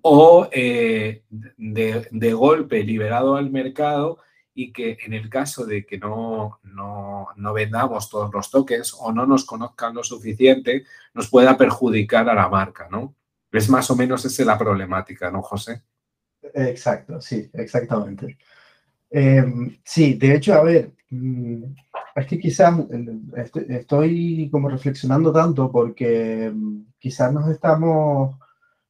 o 0.00 0.49
eh, 0.52 1.23
de, 1.31 2.09
de, 2.11 2.33
golpe 2.33 2.83
liberado 2.85 3.37
al 3.37 3.50
mercado 3.50 4.19
y 4.59 4.73
que 4.73 4.97
en 5.05 5.13
el 5.13 5.29
caso 5.29 5.67
de 5.67 5.85
que 5.85 5.99
no, 5.99 6.61
no, 6.63 7.29
no, 7.37 7.53
vendamos 7.53 8.09
todos 8.09 8.33
los 8.33 8.51
tokens 8.51 8.97
o 8.99 9.13
no 9.13 9.27
nos 9.27 9.45
conozcan 9.45 9.95
lo 9.95 10.03
suficiente, 10.03 10.85
nos 11.13 11.29
pueda 11.29 11.59
perjudicar 11.59 12.27
a 12.31 12.35
la 12.35 12.49
marca, 12.49 12.89
¿no? 12.91 13.15
Es 13.53 13.69
más 13.69 13.91
o 13.91 13.97
menos 13.97 14.25
esa 14.25 14.47
la 14.47 14.57
problemática, 14.57 15.31
¿no, 15.31 15.43
José? 15.43 15.83
Exacto, 16.55 17.21
sí, 17.21 17.51
exactamente. 17.53 18.39
Em, 19.11 19.77
sí, 19.85 20.15
de 20.15 20.37
hecho, 20.37 20.55
a 20.55 20.63
ver, 20.63 20.91
mm, 21.11 21.65
es 22.15 22.27
que 22.27 22.39
quizás 22.39 22.75
estoy 23.69 24.49
como 24.51 24.71
reflexionando 24.71 25.35
tanto 25.35 25.71
porque 25.71 26.51
mm, 26.51 26.93
quizás 26.99 27.31
nos 27.31 27.47
estamos, 27.51 28.39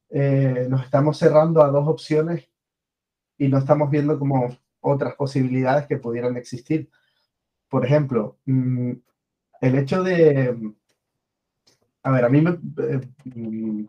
eh, 0.09 0.65
nos 0.69 0.85
estamos 0.85 1.17
cerrando 1.17 1.61
a 1.61 1.67
dos 1.67 1.89
opciones 1.89 2.47
y 3.37 3.49
no 3.49 3.57
estamos 3.57 3.91
viendo 3.91 4.17
como 4.17 4.55
otras 4.87 5.15
posibilidades 5.15 5.87
que 5.87 5.97
pudieran 5.97 6.37
existir. 6.37 6.89
Por 7.69 7.85
ejemplo, 7.85 8.37
mm, 8.45 8.91
el 9.61 9.77
hecho 9.77 10.03
de... 10.03 10.73
A 12.03 12.11
ver, 12.11 12.25
a 12.25 12.29
mí 12.29 12.41
me, 12.41 12.51
eh, 12.51 13.01
mm, 13.25 13.85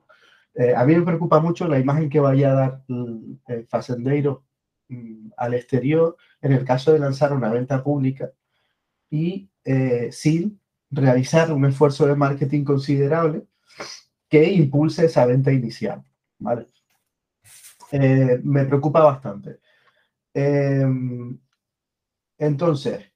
eh, 0.54 0.74
a 0.74 0.84
mí 0.84 0.96
me 0.96 1.02
preocupa 1.02 1.40
mucho 1.40 1.68
la 1.68 1.78
imagen 1.78 2.10
que 2.10 2.20
vaya 2.20 2.50
a 2.50 2.54
dar 2.54 2.84
el 2.88 3.38
eh, 3.48 3.66
Facendeiro 3.68 4.44
mm, 4.88 5.30
al 5.36 5.54
exterior 5.54 6.16
en 6.42 6.52
el 6.52 6.64
caso 6.64 6.92
de 6.92 6.98
lanzar 6.98 7.32
una 7.32 7.50
venta 7.50 7.82
pública 7.82 8.30
y 9.10 9.48
sin 10.10 10.58
realizar 10.90 11.52
un 11.52 11.66
esfuerzo 11.66 12.06
de 12.06 12.16
marketing 12.16 12.64
considerable 12.64 13.44
que 14.26 14.50
impulse 14.50 15.04
esa 15.04 15.26
venta 15.26 15.52
inicial. 15.52 16.02
¿vale? 16.38 16.66
me 18.42 18.64
preocupa 18.64 19.04
bastante. 19.04 19.58
Em, 20.40 21.36
entonces, 22.38 23.12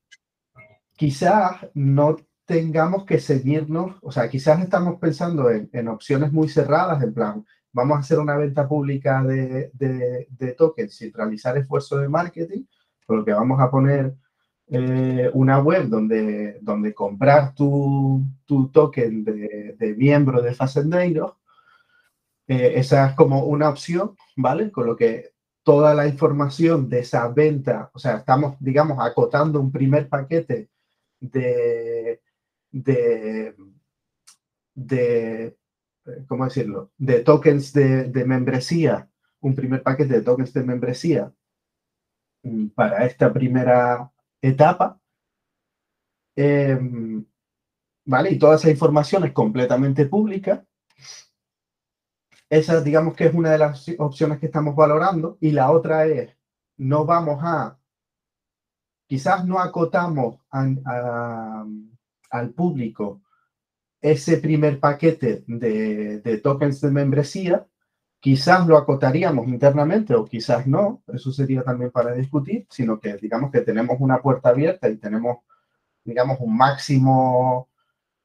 quizás 0.96 1.68
no 1.74 2.16
tengamos 2.44 3.04
que 3.04 3.20
seguirnos, 3.20 3.96
o 4.02 4.10
sea, 4.10 4.28
quizás 4.28 4.60
estamos 4.60 4.98
pensando 4.98 5.48
en, 5.48 5.86
opciones 5.88 6.32
muy 6.32 6.48
cerradas, 6.48 7.00
en 7.00 7.14
plan, 7.14 7.46
vamos 7.72 7.96
a 7.96 8.00
hacer 8.00 8.18
una 8.18 8.36
venta 8.36 8.66
pública 8.66 9.22
de, 9.22 9.70
tokens 10.58 10.96
sin 10.96 11.12
realizar 11.12 11.56
esfuerzo 11.56 11.98
de 11.98 12.08
marketing, 12.08 12.64
por 13.06 13.18
lo 13.18 13.24
que 13.24 13.32
vamos 13.32 13.60
a 13.60 13.70
poner 13.70 14.14
eh, 14.66 15.30
una 15.32 15.60
web 15.60 15.86
donde, 15.88 16.58
donde 16.60 16.92
comprar 16.92 17.54
tu, 17.54 18.20
tu 18.46 18.68
token 18.70 19.22
de, 19.22 19.94
miembro 19.96 20.42
de 20.42 20.54
Facendeiro. 20.54 21.38
Eh, 22.48 22.72
esa 22.76 23.10
es 23.10 23.14
como 23.14 23.44
una 23.44 23.68
opción, 23.68 24.16
¿vale? 24.36 24.72
Con 24.72 24.86
lo 24.86 24.96
que 24.96 25.32
toda 25.62 25.95
la 25.95 26.07
información 26.07 26.88
de 26.88 27.00
esa 27.00 27.28
venta, 27.28 27.90
o 27.95 27.99
sea, 27.99 28.19
estamos, 28.19 28.57
digamos, 28.61 28.99
acotando 29.00 29.61
un 29.61 29.71
primer 29.71 30.09
paquete 30.09 30.71
de, 31.21 32.21
de, 32.71 33.54
de 34.75 35.57
¿cómo 36.26 36.45
decirlo?, 36.45 36.90
de 36.99 37.21
tokens 37.21 37.73
de, 37.73 38.25
membresía, 38.26 39.09
un 39.40 39.54
primer 39.54 39.83
paquete 39.83 40.14
de 40.14 40.23
tokens 40.23 40.52
de 40.52 40.62
membresía 40.62 41.33
mm, 42.42 42.69
para 42.69 43.07
esta 43.07 43.33
primera 43.33 44.11
etapa. 44.40 45.00
Em, 46.35 47.25
¿Vale? 48.04 48.31
Y 48.31 48.38
toda 48.38 48.57
esa 48.57 48.71
información 48.71 49.25
es 49.25 49.33
completamente 49.33 50.07
pública. 50.07 50.64
Esa, 52.52 52.82
digamos 52.82 53.14
que 53.14 53.26
es 53.26 53.35
una 53.35 53.50
de 53.50 53.59
las 53.59 53.90
opciones 53.99 54.38
que 54.38 54.47
estamos 54.47 54.76
valorando. 54.76 55.38
Y 55.40 55.52
la 55.52 55.71
otra 55.71 56.04
es, 56.06 56.37
no 56.76 57.06
vamos 57.06 57.40
a, 57.42 57.78
quizás 59.06 59.47
no 59.47 59.59
acotamos 59.59 60.38
al 62.30 62.50
público 62.54 63.23
ese 64.00 64.37
primer 64.38 64.80
paquete 64.80 65.44
de, 65.47 66.21
de 66.21 66.38
tokens 66.38 66.80
de 66.80 66.90
membresía, 66.90 67.66
Quizás 68.23 68.68
lo 68.68 68.76
acotaríamos 68.78 69.49
internamente 69.49 70.14
o 70.14 70.25
quizás 70.25 70.64
no, 70.64 71.02
eso 71.09 71.32
sería 71.32 71.64
también 71.64 71.90
para 71.90 72.14
discutir, 72.14 72.68
sino 72.71 73.00
que 73.00 73.16
digamos 73.16 73.50
que 73.50 73.62
tenemos 73.62 73.97
una 73.99 74.23
puerta 74.23 74.50
abierta 74.50 74.88
y 74.88 74.97
tenemos, 74.97 75.38
digamos, 76.04 76.38
un 76.38 76.56
máximo, 76.56 77.68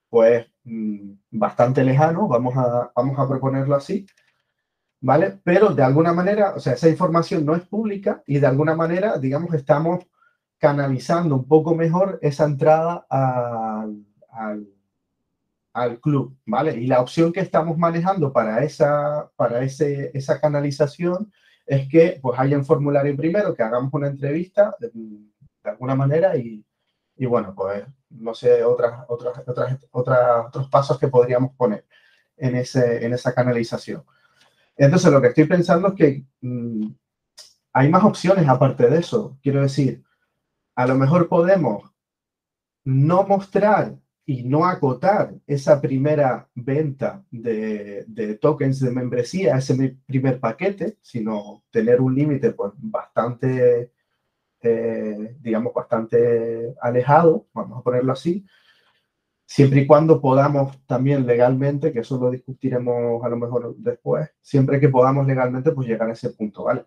pues, 0.09 0.47
mm, 0.63 1.11
bastante 1.31 1.83
lejano, 1.83 2.27
vamos 2.27 2.55
a, 2.57 2.91
vamos 2.95 3.19
a 3.19 3.27
proponerlo 3.27 3.75
así, 3.75 4.05
¿vale? 5.01 5.39
Pero 5.43 5.73
de 5.73 5.83
alguna 5.83 6.13
manera, 6.13 6.53
o 6.55 6.59
sea, 6.59 6.73
esa 6.73 6.89
información 6.89 7.45
no 7.45 7.55
es 7.55 7.63
pública 7.67 8.23
y 8.25 8.39
de 8.39 8.47
alguna 8.47 8.75
manera, 8.75 9.17
digamos, 9.17 9.53
estamos 9.53 10.05
canalizando 10.57 11.35
un 11.35 11.47
poco 11.47 11.75
mejor 11.75 12.19
esa 12.21 12.45
entrada 12.45 13.05
al, 13.09 14.67
al 15.77 15.99
club, 15.99 16.35
¿vale? 16.45 16.75
Y 16.75 16.87
la 16.87 17.01
opción 17.01 17.31
que 17.31 17.39
estamos 17.39 17.77
manejando 17.77 18.33
para 18.33 18.63
esa, 18.63 19.29
para 19.35 19.61
ese, 19.61 20.09
esa 20.15 20.41
canalización 20.41 21.31
es 21.67 21.87
que 21.87 22.17
pues 22.19 22.39
haya 22.39 22.57
un 22.57 22.65
formulario 22.65 23.15
primero, 23.15 23.53
que 23.53 23.61
hagamos 23.61 23.93
una 23.93 24.07
entrevista 24.07 24.75
de, 24.79 24.89
alguna 25.63 25.93
manera 25.93 26.35
y, 26.35 26.65
y, 27.17 27.25
bueno, 27.25 27.53
pues 27.55 27.83
no 28.09 28.33
sé, 28.33 28.63
otras, 28.63 29.05
otras, 29.07 29.43
otras, 29.45 29.77
otras, 29.91 30.45
otros 30.47 30.69
pasos 30.69 30.97
que 30.97 31.07
podríamos 31.07 31.51
poner 31.55 31.86
en, 32.38 32.55
ese, 32.55 33.05
en 33.05 33.13
esa 33.13 33.33
canalización. 33.33 34.03
Entonces, 34.75 35.12
lo 35.12 35.21
que 35.21 35.27
estoy 35.27 35.45
pensando 35.45 35.89
es 35.89 35.93
que 35.95 36.25
mm, 36.41 36.88
hay 37.74 37.89
más 37.89 38.03
opciones 38.03 38.47
aparte 38.47 38.89
de 38.89 39.00
eso. 39.00 39.38
Quiero 39.41 39.62
decir, 39.62 40.03
a 40.75 40.88
lo 40.88 40.95
mejor 40.95 41.27
podemos 41.27 41.91
no 42.83 43.24
mostrar 43.24 43.97
y 44.25 44.43
no 44.43 44.65
acotar 44.65 45.33
esa 45.47 45.81
primera 45.81 46.50
venta 46.53 47.24
de, 47.31 48.38
tokens 48.41 48.79
de 48.79 48.91
membresía, 48.91 49.57
ese 49.57 49.97
primer 50.05 50.39
paquete, 50.39 50.97
sino 51.01 51.63
tener 51.71 52.01
un 52.01 52.13
límite 52.13 52.51
pues, 52.51 52.74
bastante, 52.75 53.93
eh, 54.61 55.35
digamos, 55.39 55.73
bastante 55.73 56.75
alejado, 56.81 57.47
vamos 57.53 57.79
a 57.79 57.83
ponerlo 57.83 58.13
así, 58.13 58.45
siempre 59.45 59.81
y 59.81 59.87
cuando 59.87 60.21
podamos 60.21 60.77
también 60.85 61.25
legalmente, 61.25 61.91
que 61.93 61.99
eso 61.99 62.17
lo 62.17 62.31
discutiremos 62.31 63.23
a 63.23 63.29
lo 63.29 63.37
mejor 63.37 63.75
después, 63.77 64.29
siempre 64.41 64.79
que 64.79 64.89
podamos 64.89 65.25
legalmente, 65.25 65.71
pues 65.71 65.87
llegar 65.87 66.09
a 66.09 66.13
ese 66.13 66.31
punto, 66.31 66.65
¿vale? 66.65 66.85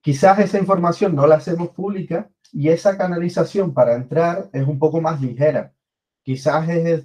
Quizás 0.00 0.38
esa 0.38 0.58
información 0.58 1.16
no 1.16 1.26
la 1.26 1.36
hacemos 1.36 1.70
pública 1.70 2.30
y 2.52 2.68
esa 2.68 2.96
canalización 2.96 3.74
para 3.74 3.94
entrar 3.94 4.48
es 4.52 4.66
un 4.66 4.78
poco 4.78 5.00
más 5.00 5.20
ligera 5.20 5.72
Quizás, 6.26 6.68
es, 6.68 7.04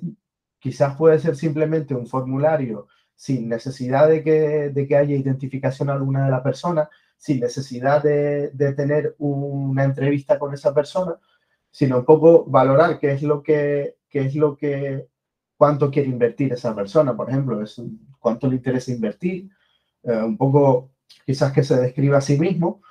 quizás 0.57 0.95
puede 0.97 1.19
ser 1.19 1.35
simplemente 1.35 1.93
un 1.93 2.07
formulario 2.07 2.87
sin 3.15 3.47
necesidad 3.47 4.07
de 4.09 4.23
que, 4.23 4.69
de 4.69 4.87
que 4.87 4.97
haya 4.97 5.15
identificación 5.15 5.91
alguna 5.91 6.25
de 6.25 6.31
la 6.31 6.41
persona, 6.41 6.89
sin 7.21 7.39
necesidad 7.39 8.01
de, 8.01 8.49
de, 8.49 8.73
tener 8.73 9.15
una 9.19 9.83
entrevista 9.83 10.39
con 10.39 10.55
esa 10.55 10.73
persona, 10.73 11.19
sino 11.69 11.99
un 11.99 12.05
poco 12.05 12.45
valorar 12.45 12.97
qué 12.97 13.11
es 13.11 13.21
lo 13.21 13.43
que, 13.43 13.97
qué 14.09 14.21
es 14.21 14.33
lo 14.35 14.57
que, 14.57 15.07
cuánto 15.55 15.91
quiere 15.91 16.09
invertir 16.09 16.51
esa 16.51 16.73
persona, 16.73 17.15
por 17.15 17.29
ejemplo, 17.29 17.63
cuánto 18.17 18.47
le 18.47 18.55
interesa 18.55 18.91
invertir, 18.91 19.51
eh, 20.01 20.17
un 20.17 20.35
poco 20.35 20.89
quizás 21.23 21.53
que 21.53 21.63
se 21.63 21.79
describa 21.79 22.17
a 22.17 22.21
sí 22.21 22.39
mismo, 22.39 22.81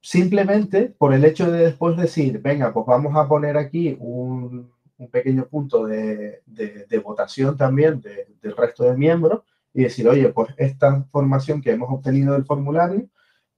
simplemente 0.00 0.94
por 0.96 1.12
el 1.12 1.22
hecho 1.26 1.52
de 1.52 1.66
después 1.66 1.98
decir, 1.98 2.40
venga, 2.40 2.72
pues 2.72 2.86
vamos 2.86 3.14
a 3.14 3.28
poner 3.28 3.58
aquí 3.58 3.94
un, 4.00 4.72
pequeño 5.12 5.46
punto 5.48 5.84
de, 5.84 6.40
de, 6.46 6.98
votación 6.98 7.58
también 7.58 8.00
del 8.00 8.56
resto 8.56 8.84
de 8.84 8.96
miembros 8.96 9.42
y 9.74 9.82
decir, 9.82 10.08
oye, 10.08 10.30
pues 10.30 10.54
esta 10.56 10.96
información 10.96 11.60
que 11.60 11.72
hemos 11.72 11.90
obtenido 11.90 12.32
del 12.32 12.46
formulario, 12.46 13.06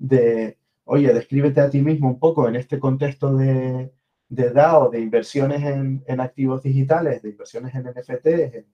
de, 0.03 0.59
oye, 0.85 1.15
descríbete 1.15 1.61
a 1.61 1.71
ti 1.71 1.81
mismo 1.81 2.09
un 2.09 2.19
poco 2.19 2.49
en 2.49 2.57
este 2.57 2.79
contexto 2.79 3.35
de, 3.37 3.93
de 4.29 4.51
DAO, 4.51 4.91
de 4.91 5.01
inversiones 5.01 5.63
en, 5.63 6.03
en, 6.07 6.21
activos 6.21 6.63
digitales, 6.63 7.23
de 7.23 7.31
inversiones 7.31 7.75
en 7.75 7.85
NFTs, 7.85 8.55
en, 8.55 8.67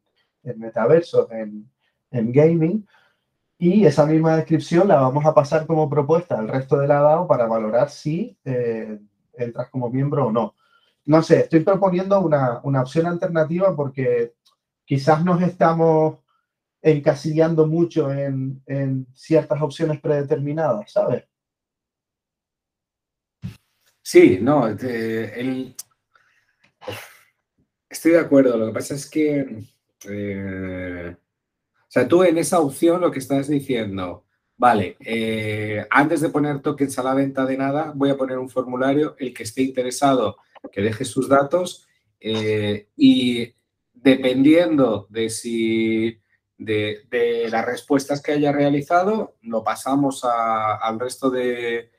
en 0.44 0.58
metaversos, 0.58 1.30
en, 1.30 1.70
en, 2.11 2.32
gaming, 2.32 2.87
y 3.58 3.85
esa 3.85 4.06
misma 4.06 4.37
descripción 4.37 4.88
la 4.88 5.00
vamos 5.00 5.26
a 5.26 5.35
pasar 5.35 5.66
como 5.66 5.90
propuesta 5.90 6.38
al 6.38 6.49
resto 6.49 6.78
de 6.78 6.88
la 6.88 7.00
DAO 7.00 7.26
para 7.26 7.47
valorar 7.47 7.90
si 7.90 8.38
eh, 8.44 8.99
entras 9.35 9.68
como 9.68 9.90
miembro 9.90 10.28
o 10.28 10.32
no. 10.32 10.54
No 11.04 11.23
sé, 11.23 11.40
estoy 11.40 11.61
proponiendo 11.61 12.20
una, 12.20 12.61
opción 12.80 13.06
alternativa 13.06 13.75
porque 13.76 14.35
quizás 14.85 15.25
nos 15.25 15.42
estamos 15.42 16.18
encasillando 16.82 17.66
mucho 17.66 18.12
en, 18.12 19.06
ciertas 19.14 19.61
opciones 19.61 20.00
predeterminadas, 20.00 20.92
¿sabes? 20.92 21.25
Sí, 24.02 24.38
no, 24.40 24.68
estoy 24.68 25.75
de 28.12 28.18
acuerdo. 28.18 28.56
Lo 28.56 28.66
que 28.68 28.73
pasa 28.73 28.94
es 28.94 29.08
que, 29.08 29.64
eh, 30.08 31.14
o 31.14 31.90
sea, 31.90 32.08
tú 32.08 32.23
en 32.23 32.38
esa 32.38 32.61
opción 32.61 33.00
lo 33.00 33.11
que 33.11 33.18
estás 33.18 33.49
diciendo, 33.49 34.25
vale, 34.56 34.97
eh, 35.00 35.87
antes 35.90 36.20
de 36.20 36.30
poner 36.30 36.61
tokens 36.61 36.99
a 36.99 37.02
la 37.02 37.14
venta 37.14 37.44
de 37.44 37.56
nada, 37.56 37.92
voy 37.94 38.11
a 38.11 38.16
poner 38.16 38.38
un 38.38 38.49
formulario, 38.49 39.16
el 39.18 39.35
que 39.35 39.42
esté 39.42 39.62
interesado 39.62 40.37
que 40.73 40.82
deje 40.82 41.04
sus 41.04 41.28
datos 41.28 41.87
eh, 42.20 42.88
y 42.97 43.54
dependiendo 43.92 45.06
de 45.11 45.30
si 45.30 46.20
de, 46.59 47.49
las 47.50 47.65
respuestas 47.65 48.21
que 48.21 48.33
haya 48.33 48.53
realizado, 48.53 49.37
lo 49.43 49.62
pasamos 49.62 50.25
al 50.25 50.99
resto 50.99 51.31
de, 51.31 51.91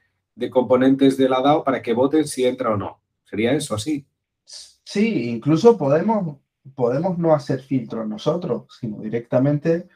componentes 0.52 1.18
de 1.18 1.30
la 1.30 1.42
DAO 1.42 1.64
para 1.64 1.82
que 1.82 1.94
voten 1.94 2.28
si 2.28 2.46
entra 2.46 2.72
o 2.72 2.78
no. 2.78 3.02
¿Sería 3.24 3.54
eso 3.54 3.76
así? 3.76 4.06
Sí, 4.46 5.30
incluso 5.30 5.78
podemos, 5.78 6.38
podemos 6.76 7.18
no 7.18 7.34
hacer 7.34 7.62
filtros 7.62 8.08
nosotros, 8.08 8.66
sino 8.80 9.02
directamente 9.02 9.88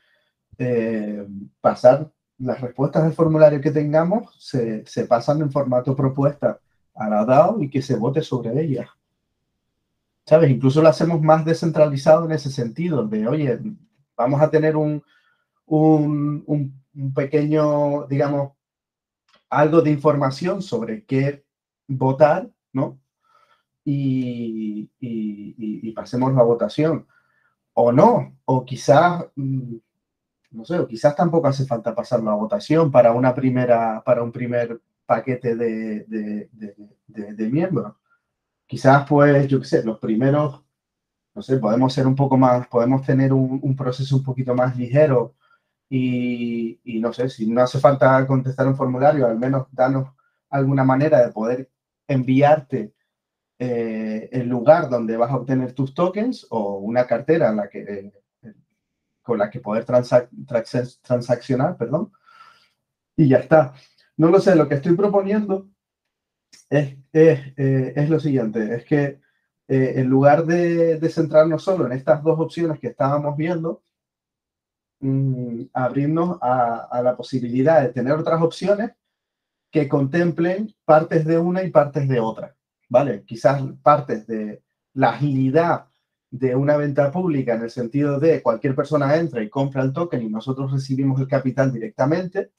eh, 0.58 1.28
pasar 1.60 2.12
las 2.38 2.62
respuestas 2.62 3.04
del 3.04 3.14
formulario 3.14 3.62
que 3.62 3.72
tengamos, 3.72 4.36
se, 4.40 4.86
se 4.86 5.06
pasan 5.06 5.42
en 5.42 5.52
formato 5.52 5.96
propuesta 5.96 6.60
a 6.96 7.10
la 7.10 7.26
DAO 7.26 7.62
y 7.62 7.70
que 7.70 7.82
se 7.82 7.96
vote 7.96 8.22
sobre 8.22 8.62
ella. 8.62 8.90
¿Sabes? 10.26 10.52
Incluso 10.52 10.82
lo 10.82 10.90
hacemos 10.90 11.22
más 11.22 11.44
descentralizado 11.44 12.26
en 12.26 12.32
ese 12.32 12.50
sentido, 12.50 13.06
de, 13.06 13.28
oye, 13.28 13.60
vamos 14.16 14.42
a 14.42 14.50
tener 14.50 14.76
un, 14.76 15.04
un, 15.66 16.44
un, 16.46 17.14
pequeño, 17.14 18.06
digamos, 18.08 18.54
algo 19.50 19.82
de 19.82 19.92
información 19.92 20.62
sobre 20.62 21.06
qué 21.06 21.44
votar, 21.88 22.50
¿no? 22.72 23.00
Y, 23.86 24.90
y, 25.00 25.92
pasemos 25.92 26.34
la 26.34 26.42
votación. 26.44 27.08
O 27.74 27.92
no, 27.92 28.36
o 28.46 28.66
quizás, 28.66 29.26
mm, 29.36 29.76
no 30.52 30.66
sé, 30.66 30.80
o 30.80 30.88
quizás 30.88 31.16
tampoco 31.16 31.48
hace 31.48 31.66
falta 31.66 31.94
pasar 31.96 32.24
la 32.24 32.34
votación 32.34 32.92
para 32.92 33.12
una 33.12 33.34
primera, 33.36 34.02
para 34.04 34.24
un 34.24 34.32
primer 34.32 34.82
paquete 35.06 35.56
de, 35.56 36.06
de, 36.06 36.50
de, 37.08 37.50
miembros. 37.50 37.94
Quizás, 38.66 39.06
pues, 39.08 39.48
yo 39.48 39.60
qué 39.60 39.66
sé, 39.66 39.84
los 39.84 40.00
primeros, 40.00 40.64
no 41.36 41.42
sé, 41.42 41.58
podemos 41.58 41.94
ser 41.94 42.08
un 42.08 42.16
poco 42.16 42.38
más, 42.38 42.68
podemos 42.68 43.06
tener 43.06 43.34
un, 43.34 43.76
proceso 43.76 44.16
un 44.16 44.24
poquito 44.24 44.54
más 44.54 44.78
ligero 44.78 45.36
y, 45.90 46.80
no 47.02 47.14
sé, 47.14 47.30
si 47.30 47.50
no 47.50 47.62
hace 47.62 47.80
falta 47.80 48.26
contestar 48.28 48.68
un 48.68 48.76
formulario, 48.76 49.28
al 49.28 49.38
menos 49.40 49.68
danos 49.72 50.10
alguna 50.50 50.84
manera 50.84 51.26
de 51.26 51.32
poder 51.32 51.70
enviarte 52.08 52.94
eh, 53.60 54.30
el 54.32 54.48
lugar 54.48 54.90
donde 54.90 55.18
vas 55.18 55.32
a 55.32 55.38
obtener 55.38 55.74
tus 55.74 55.94
tokens 55.94 56.48
o 56.50 56.78
una 56.78 57.06
cartera 57.08 57.50
en 57.50 57.58
la 57.58 57.70
que, 57.70 58.12
con 59.22 59.38
la 59.40 59.50
que 59.50 59.60
poder 59.60 59.86
transaccionar, 59.86 61.78
perdón, 61.78 62.12
y 63.16 63.30
ya 63.30 63.38
está. 63.38 63.74
No 64.18 64.30
lo 64.30 64.40
sé, 64.40 64.56
lo 64.56 64.68
que 64.68 64.76
estoy 64.76 64.96
proponiendo 64.96 65.70
es, 66.70 66.98
es, 67.12 67.40
eh, 67.58 67.94
es 67.96 68.10
lo 68.10 68.20
siguiente, 68.20 68.76
es 68.76 68.86
que 68.86 69.23
eh, 69.68 69.94
en 69.98 70.08
lugar 70.08 70.46
de, 70.46 71.00
de, 71.00 71.10
centrarnos 71.10 71.64
solo 71.64 71.86
en 71.86 71.94
estas 71.94 72.22
dos 72.24 72.40
opciones 72.40 72.80
que 72.80 72.88
estábamos 72.88 73.38
viendo, 73.38 73.84
mm, 75.00 75.64
abrirnos 75.74 76.38
a, 76.42 76.88
a, 76.92 77.02
la 77.02 77.16
posibilidad 77.16 77.82
de 77.82 77.90
tener 77.90 78.14
otras 78.14 78.42
opciones 78.42 78.92
que 79.72 79.88
contemplen 79.88 80.74
partes 80.86 81.26
de 81.26 81.38
una 81.40 81.64
y 81.64 81.72
partes 81.72 82.08
de 82.08 82.20
otra, 82.20 82.56
¿vale? 82.90 83.24
Quizás 83.26 83.62
partes 83.82 84.28
de 84.28 84.62
la 84.94 85.12
agilidad 85.12 85.88
de 86.34 86.56
una 86.56 86.78
venta 86.78 87.12
pública 87.12 87.54
en 87.54 87.62
el 87.62 87.70
sentido 87.70 88.20
de 88.20 88.42
cualquier 88.42 88.76
persona 88.76 89.16
entra 89.16 89.44
y 89.44 89.50
compra 89.50 89.84
el 89.84 89.94
token 89.94 90.24
y 90.24 90.30
nosotros 90.30 90.72
recibimos 90.72 91.22
el 91.22 91.28
capital 91.28 91.72
directamente, 91.72 92.52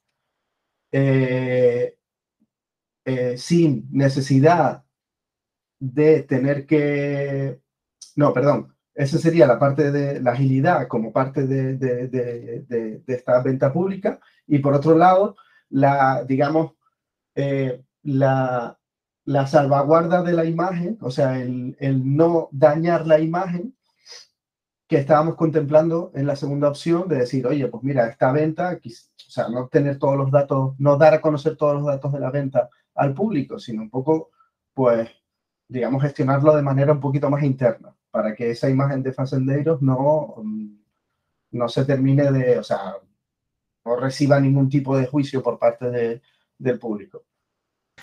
eh, 0.93 1.99
eh, 3.05 3.37
sin 3.37 3.89
necesidad 3.91 4.84
de 5.93 6.23
tener 6.23 6.67
que... 6.67 7.61
No, 8.17 8.33
perdón, 8.33 8.75
esa 8.95 9.19
sería 9.19 9.47
la 9.47 9.59
parte 9.59 9.91
de 9.91 10.21
la 10.21 10.33
agilidad 10.33 10.87
como 10.89 11.13
parte 11.13 11.47
de, 11.47 11.77
de, 11.77 12.09
de, 12.09 13.03
esta 13.07 13.43
venta 13.43 13.73
pública. 13.73 14.21
Y 14.47 14.61
por 14.61 14.75
otro 14.75 14.97
lado, 14.97 15.37
la, 15.71 16.25
digamos, 16.25 16.73
eh, 17.35 17.83
la, 18.03 18.79
la, 19.25 19.47
salvaguarda 19.47 20.23
de 20.23 20.33
la 20.33 20.45
imagen, 20.45 20.97
o 21.01 21.11
sea, 21.11 21.41
el, 21.41 21.77
el, 21.81 22.17
no 22.17 22.49
dañar 22.53 23.07
la 23.07 23.19
imagen 23.19 23.75
que 24.87 24.99
estábamos 24.99 25.35
contemplando 25.35 26.13
en 26.15 26.27
la 26.27 26.37
segunda 26.37 26.69
opción 26.69 27.09
de 27.09 27.17
decir, 27.17 27.47
oye, 27.47 27.67
pues 27.69 27.83
mira, 27.83 28.07
esta 28.07 28.31
venta, 28.33 28.79
o 28.85 29.31
sea, 29.31 29.49
no 29.49 29.69
tener 29.69 29.99
todos 29.99 30.17
los 30.17 30.31
datos, 30.31 30.75
no 30.79 30.97
dar 30.97 31.15
a 31.15 31.21
conocer 31.21 31.57
todos 31.57 31.75
los 31.75 31.87
datos 31.87 32.13
de 32.13 32.21
la 32.21 32.31
venta 32.31 32.69
al 32.95 33.15
público, 33.15 33.59
sino 33.59 33.83
un 33.83 33.91
poco, 33.91 34.31
pues, 34.73 35.09
digamos, 35.69 36.03
gestionarlo 36.03 36.55
de 36.55 36.63
manera 36.63 36.93
un 36.93 37.01
poquito 37.01 37.31
más 37.31 37.43
interna, 37.43 37.95
para 38.11 38.35
que 38.35 38.51
esa 38.51 38.69
imagen 38.71 39.03
de 39.03 39.13
Facendeiros 39.13 39.83
no, 39.83 40.37
no 41.51 41.69
se 41.69 41.85
termine 41.85 42.31
de, 42.31 42.59
o 42.59 42.63
sea, 42.63 42.95
no 43.85 43.97
reciba 43.97 44.41
ningún 44.41 44.69
tipo 44.69 44.97
de 44.97 45.07
juicio 45.07 45.43
por 45.43 45.59
parte 45.59 45.91
de, 45.91 46.23
del 46.59 46.79
público. 46.79 47.25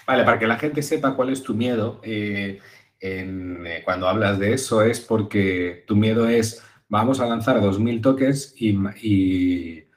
Vale, 0.05 0.23
para 0.23 0.39
que 0.39 0.47
la 0.47 0.57
gente 0.57 0.81
sepa 0.81 1.15
cuál 1.15 1.29
es 1.29 1.43
tu 1.43 1.53
miedo, 1.53 1.99
eh, 2.03 2.59
eh, 2.99 3.81
cuando 3.83 4.07
hablas 4.07 4.39
de 4.39 4.53
eso 4.53 4.81
es 4.81 4.99
porque 4.99 5.83
tu 5.87 5.95
miedo 5.95 6.27
es, 6.27 6.63
vamos 6.87 7.19
a 7.19 7.25
lanzar 7.25 7.59
2.000 7.61 8.01
toques 8.01 8.53
y, 8.57 8.77
y, 9.01 9.87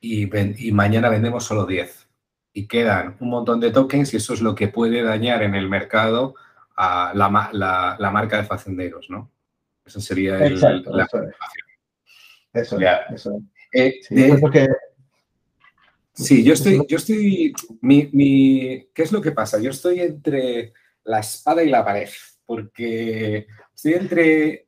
y, 0.00 0.68
y 0.68 0.72
mañana 0.72 1.08
vendemos 1.08 1.44
solo 1.44 1.66
10 1.66 2.08
y 2.52 2.66
quedan 2.66 3.16
un 3.20 3.30
montón 3.30 3.60
de 3.60 3.70
tokens 3.70 4.12
y 4.12 4.18
eso 4.18 4.34
es 4.34 4.42
lo 4.42 4.54
que 4.54 4.68
puede 4.68 5.02
dañar 5.02 5.42
en 5.42 5.54
el 5.54 5.68
mercado 5.68 6.34
a 6.76 7.12
la, 7.14 7.50
la, 7.52 7.96
la 7.98 8.10
marca 8.10 8.36
de 8.36 8.44
facenderos, 8.44 9.08
¿no? 9.10 9.30
Eso 9.84 10.00
sería 10.00 10.44
el, 10.44 10.54
Exacto, 10.54 10.96
la 10.96 11.04
eso 11.04 11.22
es. 11.22 11.34
Eso, 12.54 12.78
eso 13.14 13.42
eh, 13.72 14.00
sí, 14.02 14.14
de, 14.14 14.38
porque... 14.38 14.68
sí, 16.12 16.44
yo 16.44 16.52
estoy, 16.52 16.84
yo 16.86 16.98
estoy, 16.98 17.54
mi, 17.80 18.10
mi, 18.12 18.88
¿qué 18.94 19.02
es 19.02 19.12
lo 19.12 19.22
que 19.22 19.32
pasa? 19.32 19.58
Yo 19.58 19.70
estoy 19.70 20.00
entre 20.00 20.74
la 21.04 21.20
espada 21.20 21.62
y 21.62 21.70
la 21.70 21.84
pared, 21.84 22.10
porque 22.44 23.46
estoy 23.74 23.94
entre, 23.94 24.66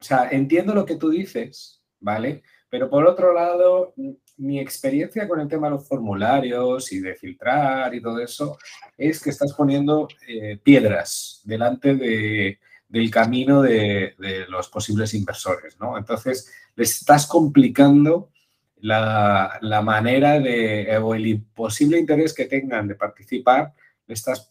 o 0.00 0.04
sea, 0.04 0.28
entiendo 0.30 0.74
lo 0.74 0.86
que 0.86 0.96
tú 0.96 1.10
dices, 1.10 1.82
¿vale? 2.00 2.42
Pero 2.70 2.88
por 2.88 3.06
otro 3.06 3.34
lado, 3.34 3.94
mi 4.38 4.60
experiencia 4.60 5.26
con 5.28 5.40
el 5.40 5.48
tema 5.48 5.66
de 5.66 5.74
los 5.74 5.86
formularios 5.86 6.92
y 6.92 7.00
de 7.00 7.14
filtrar 7.14 7.94
y 7.94 8.00
todo 8.00 8.20
eso 8.20 8.56
es 8.96 9.22
que 9.22 9.30
estás 9.30 9.52
poniendo 9.52 10.08
eh, 10.26 10.58
piedras 10.62 11.42
delante 11.44 11.94
de, 11.94 12.58
del 12.88 13.10
camino 13.10 13.62
de, 13.62 14.14
de, 14.18 14.46
los 14.48 14.68
posibles 14.68 15.12
inversores, 15.14 15.78
¿no? 15.78 15.98
Entonces, 15.98 16.52
les 16.76 16.98
estás 17.00 17.26
complicando 17.26 18.30
la, 18.76 19.58
la 19.60 19.82
manera 19.82 20.38
de, 20.38 20.96
o 20.98 21.14
el 21.14 21.42
posible 21.54 21.98
interés 21.98 22.32
que 22.32 22.46
tengan 22.46 22.86
de 22.88 22.94
participar, 22.94 23.74
estás, 24.06 24.48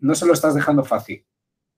no 0.00 0.14
se 0.14 0.26
lo 0.26 0.32
estás 0.32 0.54
dejando 0.54 0.84
fácil, 0.84 1.24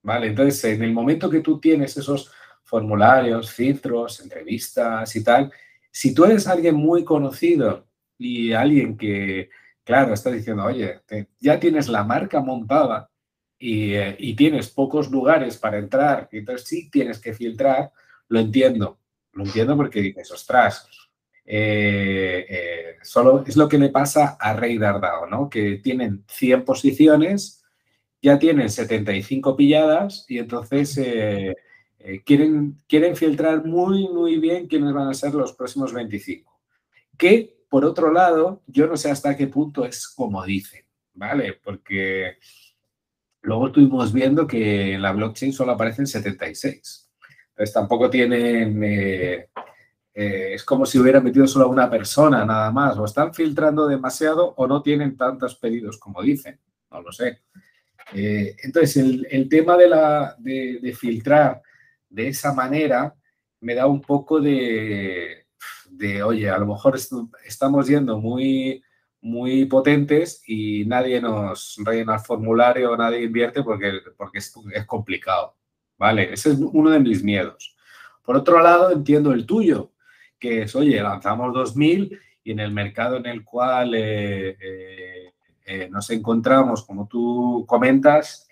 ¿vale? 0.01 0.27
Entonces, 0.27 0.63
en 0.63 0.83
el 0.83 0.93
momento 0.93 1.29
que 1.29 1.41
tú 1.41 1.59
tienes 1.59 1.97
esos 1.97 2.31
formularios, 2.63 3.51
filtros, 3.51 4.21
entrevistas 4.21 5.15
y 5.15 5.23
tal, 5.23 5.51
si 5.91 6.13
tú 6.13 6.25
eres 6.25 6.47
alguien 6.47 6.75
muy 6.75 7.03
conocido 7.03 7.87
y 8.17 8.53
alguien 8.53 8.97
que, 8.97 9.49
claro, 9.83 10.13
está 10.13 10.31
diciendo, 10.31 10.63
oye, 10.63 11.01
ya 11.39 11.59
tienes 11.59 11.89
la 11.89 12.03
marca 12.03 12.39
montada 12.39 13.09
y, 13.59 13.93
eh, 13.93 14.15
y, 14.17 14.35
tienes 14.35 14.69
pocos 14.69 15.11
lugares 15.11 15.57
para 15.57 15.77
entrar, 15.77 16.29
y 16.31 16.39
entonces 16.39 16.67
sí 16.67 16.89
tienes 16.89 17.19
que 17.19 17.33
filtrar, 17.33 17.91
lo 18.29 18.39
entiendo, 18.39 18.99
lo 19.33 19.43
entiendo 19.43 19.75
porque 19.77 20.01
dices, 20.01 20.31
ostras, 20.31 20.87
eh, 21.45 22.45
eh, 22.49 22.95
solo 23.03 23.43
es 23.45 23.57
lo 23.57 23.67
que 23.67 23.77
le 23.77 23.89
pasa 23.89 24.37
a 24.39 24.53
Rey 24.53 24.77
Dardao, 24.77 25.27
¿no? 25.27 25.49
Que 25.49 25.77
tienen 25.77 26.23
100 26.27 26.63
posiciones, 26.63 27.63
ya 28.21 28.39
tienen 28.39 28.69
75 28.69 29.55
pilladas 29.55 30.25
y 30.29 30.39
entonces 30.39 30.97
eh, 32.03 32.23
quieren, 32.25 32.81
quieren 32.87 33.15
filtrar 33.15 33.63
muy, 33.65 34.07
muy 34.07 34.37
bien 34.37 34.67
quiénes 34.67 34.93
van 34.93 35.07
a 35.07 35.13
ser 35.13 35.33
los 35.33 35.53
próximos 35.53 35.93
25. 35.93 36.59
Que, 37.17 37.65
por 37.69 37.85
otro 37.85 38.11
lado, 38.11 38.61
yo 38.67 38.87
no 38.87 38.97
sé 38.97 39.11
hasta 39.11 39.37
qué 39.37 39.47
punto 39.47 39.85
es 39.85 40.07
como 40.07 40.43
dicen, 40.43 40.83
¿vale? 41.13 41.59
Porque 41.63 42.37
luego 43.43 43.67
estuvimos 43.67 44.11
viendo 44.11 44.47
que 44.47 44.93
en 44.93 45.01
la 45.01 45.11
blockchain 45.11 45.53
solo 45.53 45.73
aparecen 45.73 46.07
76. 46.07 47.11
Entonces 47.49 47.73
tampoco 47.73 48.09
tienen... 48.09 48.83
Eh, 48.83 49.49
eh, 50.13 50.55
es 50.55 50.65
como 50.65 50.85
si 50.85 50.99
hubiera 50.99 51.21
metido 51.21 51.47
solo 51.47 51.65
a 51.65 51.69
una 51.69 51.89
persona 51.89 52.43
nada 52.45 52.71
más. 52.71 52.97
O 52.97 53.05
están 53.05 53.33
filtrando 53.33 53.87
demasiado 53.87 54.53
o 54.57 54.67
no 54.67 54.81
tienen 54.81 55.15
tantos 55.15 55.55
pedidos 55.55 55.97
como 55.97 56.21
dicen. 56.21 56.59
No 56.89 57.01
lo 57.01 57.11
sé. 57.11 57.41
Eh, 58.13 58.55
entonces, 58.63 58.97
el, 58.97 59.27
el, 59.29 59.47
tema 59.47 59.77
de, 59.77 59.87
la, 59.87 60.35
de, 60.37 60.79
de 60.81 60.93
filtrar 60.93 61.61
de 62.11 62.27
esa 62.27 62.53
manera 62.53 63.15
me 63.61 63.73
da 63.73 63.87
un 63.87 64.01
poco 64.01 64.39
de, 64.39 65.45
de 65.89 66.23
oye, 66.23 66.49
a 66.49 66.57
lo 66.57 66.67
mejor 66.67 66.97
estamos 67.45 67.87
yendo 67.87 68.19
muy, 68.19 68.83
muy 69.21 69.65
potentes 69.65 70.43
y 70.47 70.85
nadie 70.85 71.21
nos 71.21 71.77
rellena 71.83 72.15
el 72.15 72.21
formulario, 72.21 72.97
nadie 72.97 73.23
invierte 73.23 73.63
porque, 73.63 73.99
porque 74.17 74.39
es, 74.39 74.53
complicado, 74.85 75.55
¿vale? 75.97 76.33
Ese 76.33 76.51
es 76.51 76.57
uno 76.59 76.89
de 76.89 76.99
mis 76.99 77.23
miedos. 77.23 77.75
Por 78.23 78.35
otro 78.35 78.61
lado, 78.61 78.91
entiendo 78.91 79.31
el 79.31 79.45
tuyo, 79.45 79.91
que 80.39 80.63
es, 80.63 80.75
oye, 80.75 81.01
lanzamos 81.01 81.53
2000 81.53 82.19
y 82.43 82.51
en 82.51 82.59
el 82.59 82.71
mercado 82.71 83.17
en 83.17 83.27
el 83.27 83.43
cual 83.43 83.93
eh, 83.93 84.57
eh, 84.59 85.33
eh, 85.65 85.89
nos 85.89 86.09
encontramos, 86.09 86.83
como 86.83 87.07
tú 87.07 87.63
comentas, 87.67 88.47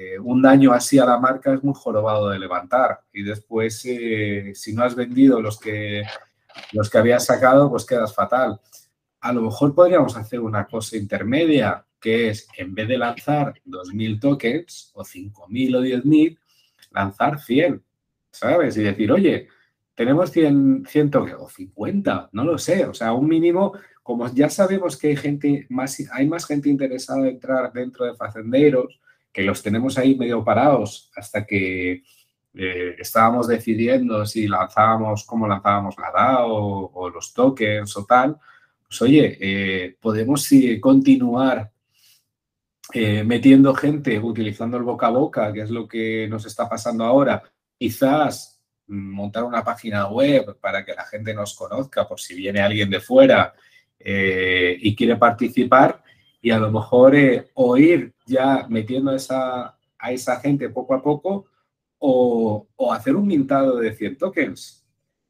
eh, 0.00 0.16
un 0.16 0.40
daño 0.40 0.72
así 0.72 0.96
a 1.00 1.04
la 1.04 1.18
marca 1.18 1.52
es 1.52 1.64
muy 1.64 1.74
jorobado 1.74 2.28
de 2.28 2.38
levantar 2.38 3.00
y 3.12 3.24
después 3.24 3.84
eh, 3.84 4.52
si 4.54 4.72
no 4.72 4.84
has 4.84 4.94
vendido 4.94 5.42
los 5.42 5.58
que, 5.58 6.04
los 6.70 6.88
que 6.88 6.98
habías 6.98 7.26
sacado, 7.26 7.68
pues 7.68 7.84
quedas 7.84 8.14
fatal. 8.14 8.60
A 9.18 9.32
lo 9.32 9.42
mejor 9.42 9.74
podríamos 9.74 10.16
hacer 10.16 10.38
una 10.38 10.68
cosa 10.68 10.96
intermedia, 10.96 11.84
que 12.00 12.28
es 12.28 12.46
en 12.56 12.76
vez 12.76 12.86
de 12.86 12.96
lanzar 12.96 13.54
2.000 13.66 14.20
tokens 14.20 14.92
o 14.94 15.02
5.000 15.02 15.76
o 15.76 15.82
10.000, 15.82 16.38
lanzar 16.92 17.40
100, 17.40 17.82
¿sabes? 18.30 18.76
Y 18.76 18.84
decir, 18.84 19.10
oye, 19.10 19.48
tenemos 19.96 20.30
100, 20.30 20.84
100 20.86 21.10
o 21.40 21.48
50, 21.48 22.28
no 22.30 22.44
lo 22.44 22.56
sé, 22.56 22.84
o 22.84 22.94
sea, 22.94 23.14
un 23.14 23.26
mínimo, 23.26 23.72
como 24.04 24.32
ya 24.32 24.48
sabemos 24.48 24.96
que 24.96 25.08
hay 25.08 25.16
gente 25.16 25.66
más, 25.70 26.00
hay 26.12 26.28
más 26.28 26.46
gente 26.46 26.68
interesada 26.68 27.22
en 27.22 27.34
entrar 27.34 27.72
dentro 27.72 28.06
de 28.06 28.14
facenderos, 28.14 29.00
que 29.32 29.42
los 29.42 29.62
tenemos 29.62 29.98
ahí 29.98 30.14
medio 30.16 30.44
parados 30.44 31.10
hasta 31.14 31.46
que 31.46 32.02
eh, 32.54 32.96
estábamos 32.98 33.46
decidiendo 33.46 34.24
si 34.26 34.48
lanzábamos, 34.48 35.24
cómo 35.24 35.46
lanzábamos 35.46 35.96
la 35.98 36.10
DAO 36.10 36.90
o, 36.92 37.10
los 37.10 37.32
tokens 37.32 37.96
o 37.96 38.04
tal, 38.04 38.36
pues 38.86 39.00
oye, 39.02 39.38
eh, 39.40 39.96
podemos 40.00 40.42
sí, 40.42 40.80
continuar 40.80 41.70
eh, 42.92 43.22
metiendo 43.22 43.74
gente, 43.74 44.18
utilizando 44.18 44.76
el 44.76 44.82
boca 44.82 45.08
a 45.08 45.10
boca, 45.10 45.52
que 45.52 45.60
es 45.60 45.70
lo 45.70 45.86
que 45.86 46.26
nos 46.28 46.46
está 46.46 46.68
pasando 46.68 47.04
ahora, 47.04 47.42
quizás 47.78 48.60
montar 48.86 49.44
una 49.44 49.62
página 49.62 50.08
web 50.08 50.58
para 50.58 50.84
que 50.84 50.94
la 50.94 51.04
gente 51.04 51.34
nos 51.34 51.54
conozca 51.54 52.08
por 52.08 52.18
si 52.18 52.34
viene 52.34 52.60
alguien 52.60 52.88
de 52.88 53.00
fuera 53.00 53.54
y 54.00 54.96
quiere 54.96 55.16
participar 55.16 56.02
y 56.48 56.50
a 56.50 56.58
lo 56.58 56.72
mejor 56.72 57.14
eh, 57.14 57.50
o 57.52 57.76
ir 57.76 58.14
ya 58.24 58.66
metiendo 58.70 59.10
a 59.10 59.16
esa, 59.16 59.78
a 59.98 60.12
esa 60.12 60.40
gente 60.40 60.70
poco 60.70 60.94
a 60.94 61.02
poco 61.02 61.44
o, 61.98 62.66
hacer 62.90 63.16
un 63.16 63.26
mintado 63.26 63.76
de 63.76 63.94
100 63.94 64.16
tokens. 64.16 64.82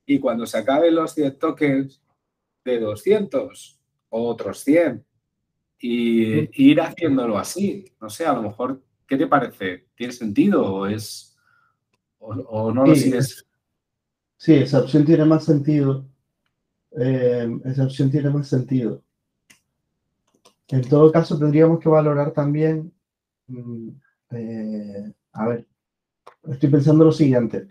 Y 0.07 0.20
cuando 0.20 0.46
se 0.46 0.59
acaben 0.59 0.94
los 0.94 1.14
100 1.14 1.37
tokens 1.40 2.00
de 2.64 2.78
200 2.78 3.81
o 4.11 4.28
otros 4.28 4.61
100 4.61 5.04
y, 5.81 6.64
ir 6.64 6.81
haciéndolo 6.81 7.37
así. 7.37 7.92
No 8.00 8.09
sé, 8.09 8.24
a 8.24 8.35
lo 8.35 8.42
mejor, 8.42 8.81
¿qué 9.04 9.16
te 9.16 9.26
parece? 9.26 9.88
¿Tiene 9.96 10.12
sentido 10.12 10.72
o 10.72 10.87
es 10.87 11.37
o, 12.20 12.72
no 12.72 12.87
lo 12.87 12.94
sigues? 12.94 13.44
Sí, 14.37 14.54
esa 14.54 14.83
opción 14.83 15.04
tiene 15.04 15.24
más 15.24 15.44
sentido. 15.44 16.07
Eh, 16.96 17.59
esa 17.64 17.87
opción 17.87 18.09
tiene 18.09 18.31
más 18.31 18.46
sentido. 18.46 19.02
En 20.68 20.83
todo 20.88 21.11
caso, 21.12 21.38
tendríamos 21.38 21.81
que 21.81 21.88
valorar 21.88 22.33
también, 22.33 22.92
mm, 23.46 23.88
eh, 24.33 25.12
a 25.33 25.48
ver, 25.48 25.66
estoy 26.48 26.70
pensando 26.70 27.04
lo 27.04 27.12
siguiente, 27.12 27.68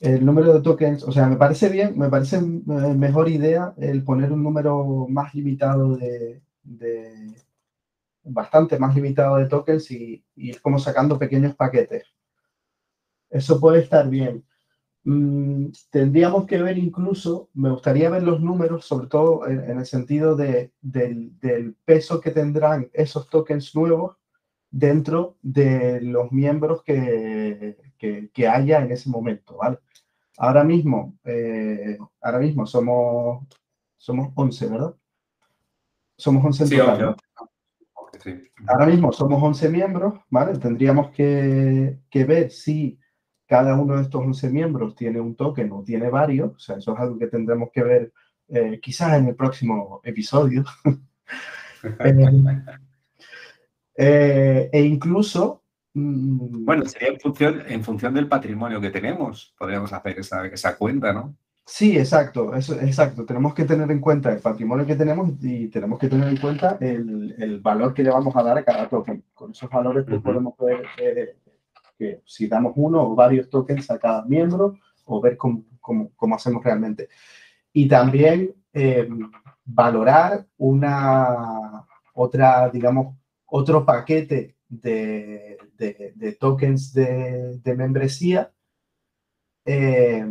el 0.00 0.24
número 0.24 0.52
de 0.54 0.62
tokens, 0.62 1.02
o 1.04 1.12
sea, 1.12 1.26
me 1.28 1.36
parece 1.36 1.68
bien, 1.68 1.98
me 1.98 2.08
parece 2.10 2.36
eh, 2.36 2.40
mejor 2.40 3.28
idea 3.28 3.74
el 3.78 4.04
poner 4.04 4.32
un 4.32 4.42
número 4.42 5.06
más 5.08 5.34
limitado 5.34 5.96
de, 5.96 6.42
bastante 8.24 8.78
más 8.78 8.94
limitado 8.94 9.36
de 9.36 9.48
tokens 9.48 9.90
y, 9.90 10.24
ir 10.36 10.60
como 10.60 10.78
sacando 10.78 11.18
pequeños 11.18 11.54
paquetes. 11.56 12.04
Eso 13.30 13.60
puede 13.60 13.80
estar 13.82 14.08
bien. 14.08 14.44
Mm, 15.08 15.68
tendríamos 15.88 16.46
que 16.46 16.60
ver 16.60 16.76
incluso, 16.78 17.48
me 17.54 17.70
gustaría 17.70 18.10
ver 18.10 18.24
los 18.24 18.40
números, 18.40 18.86
sobre 18.86 19.06
todo 19.06 19.46
en, 19.46 19.78
el 19.78 19.86
sentido 19.86 20.34
de, 20.34 20.72
del, 20.80 21.76
peso 21.84 22.20
que 22.20 22.32
tendrán 22.32 22.90
esos 22.92 23.30
tokens 23.30 23.72
nuevos 23.76 24.16
dentro 24.68 25.36
de 25.42 26.00
los 26.00 26.32
miembros 26.32 26.82
que, 26.82 27.76
que, 27.96 28.48
haya 28.48 28.80
en 28.80 28.90
ese 28.90 29.08
momento, 29.08 29.56
¿vale? 29.58 29.78
Ahora 30.38 30.64
mismo, 30.64 31.16
eh, 31.22 31.98
ahora 32.20 32.40
mismo 32.40 32.66
somos, 32.66 33.46
somos 33.96 34.32
11, 34.34 34.66
¿verdad? 34.66 34.96
Somos 36.18 36.44
11 36.44 36.64
en 36.64 36.80
total, 36.80 37.16
Ahora 38.66 38.86
mismo 38.86 39.12
somos 39.12 39.40
11 39.40 39.68
miembros, 39.68 40.14
¿vale? 40.30 40.58
Tendríamos 40.58 41.10
que, 41.10 42.00
que 42.10 42.24
ver 42.24 42.50
si 42.50 42.98
cada 43.46 43.74
uno 43.76 43.96
de 43.96 44.02
estos 44.02 44.20
11 44.20 44.50
miembros 44.50 44.94
tiene 44.94 45.20
un 45.20 45.36
token 45.36 45.70
o 45.72 45.82
tiene 45.82 46.10
varios, 46.10 46.54
o 46.54 46.58
sea, 46.58 46.76
eso 46.76 46.94
es 46.94 47.00
algo 47.00 47.18
que 47.18 47.28
tendremos 47.28 47.70
que 47.72 47.82
ver 47.82 48.12
eh, 48.48 48.80
quizás 48.82 49.18
en 49.18 49.28
el 49.28 49.34
próximo 49.34 50.00
episodio. 50.04 50.64
Eh, 53.98 54.68
e 54.70 54.82
incluso... 54.82 55.62
Mm, 55.94 56.64
bueno, 56.66 56.84
sería 56.84 57.08
en 57.08 57.20
función, 57.20 57.62
en 57.66 57.82
función 57.82 58.12
del 58.12 58.28
patrimonio 58.28 58.80
que 58.80 58.90
tenemos, 58.90 59.54
podríamos 59.56 59.90
hacer 59.92 60.18
esa, 60.18 60.44
esa 60.46 60.76
cuenta, 60.76 61.14
¿no? 61.14 61.34
Sí, 61.64 61.98
exacto, 61.98 62.54
eso, 62.54 62.80
exacto. 62.80 63.26
Tenemos 63.26 63.52
que 63.52 63.64
tener 63.64 63.90
en 63.90 64.00
cuenta 64.00 64.32
el 64.32 64.40
patrimonio 64.40 64.86
que 64.86 64.94
tenemos 64.94 65.30
y 65.42 65.66
tenemos 65.66 65.98
que 65.98 66.08
tener 66.08 66.28
en 66.28 66.36
cuenta 66.36 66.78
el, 66.80 67.34
el 67.38 67.60
valor 67.60 67.92
que 67.92 68.04
le 68.04 68.10
vamos 68.10 68.36
a 68.36 68.42
dar 68.42 68.58
a 68.58 68.64
cada 68.64 68.88
token. 68.88 69.24
Con 69.34 69.50
esos 69.50 69.68
valores 69.68 70.04
pues, 70.06 70.20
podemos 70.20 70.54
ver 70.58 70.84
eh, 70.98 71.36
que 71.98 72.20
si 72.24 72.46
damos 72.46 72.72
uno 72.76 73.02
o 73.02 73.14
varios 73.14 73.48
tokens 73.48 73.90
a 73.90 73.98
cada 73.98 74.24
miembro 74.24 74.78
o 75.04 75.20
ver 75.20 75.36
cómo, 75.36 75.64
cómo, 75.80 76.34
hacemos 76.34 76.62
realmente. 76.62 77.08
Y 77.72 77.88
también 77.88 78.54
eh, 78.72 79.08
valorar 79.64 80.46
una 80.58 81.86
otra, 82.14 82.68
digamos, 82.70 83.16
otro 83.46 83.84
paquete 83.84 84.56
de, 84.68 85.58
de, 85.76 86.36
tokens 86.38 86.92
de, 86.92 87.74
membresía. 87.76 88.52
Eh, 89.64 90.24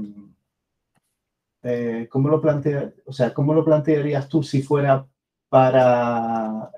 eh, 1.64 2.08
¿cómo, 2.10 2.30
lo 2.30 2.42
plantea, 2.42 2.94
o 3.06 3.14
sea, 3.14 3.34
¿Cómo 3.34 3.54
lo 3.54 3.66
plantearías 3.66 4.28
tú 4.28 4.44
si 4.44 4.62
fuera 4.62 5.08
para 5.50 6.72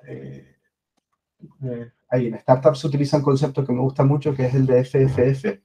ahí 2.10 2.28
en 2.28 2.39
startups 2.39 2.80
se 2.80 2.88
utiliza 2.88 3.17
un 3.17 3.24
concepto 3.24 3.65
que 3.65 3.74
me 3.74 3.82
gusta 3.82 4.04
mucho, 4.04 4.34
que 4.34 4.46
es 4.46 4.54
el 4.54 4.65
de 4.65 4.84
FFF. 4.84 5.60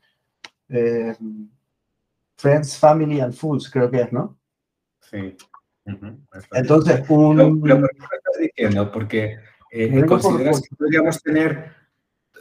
Eh, 0.69 1.15
Friends, 2.37 2.79
Family 2.79 3.21
and 3.21 3.35
Fools, 3.35 3.71
creo 3.71 3.91
que 3.91 4.01
es, 4.01 4.13
¿no? 4.13 4.39
Sí. 5.01 5.37
Entonces, 6.53 7.09
un... 7.09 7.61
¿por 7.61 7.81
qué 7.81 8.17
estás 8.17 8.39
diciendo? 8.41 8.91
Porque 8.91 9.37
eh, 9.71 10.07
consideras 10.07 10.61
que 10.61 10.77
podríamos 10.77 11.23
tener 11.23 11.73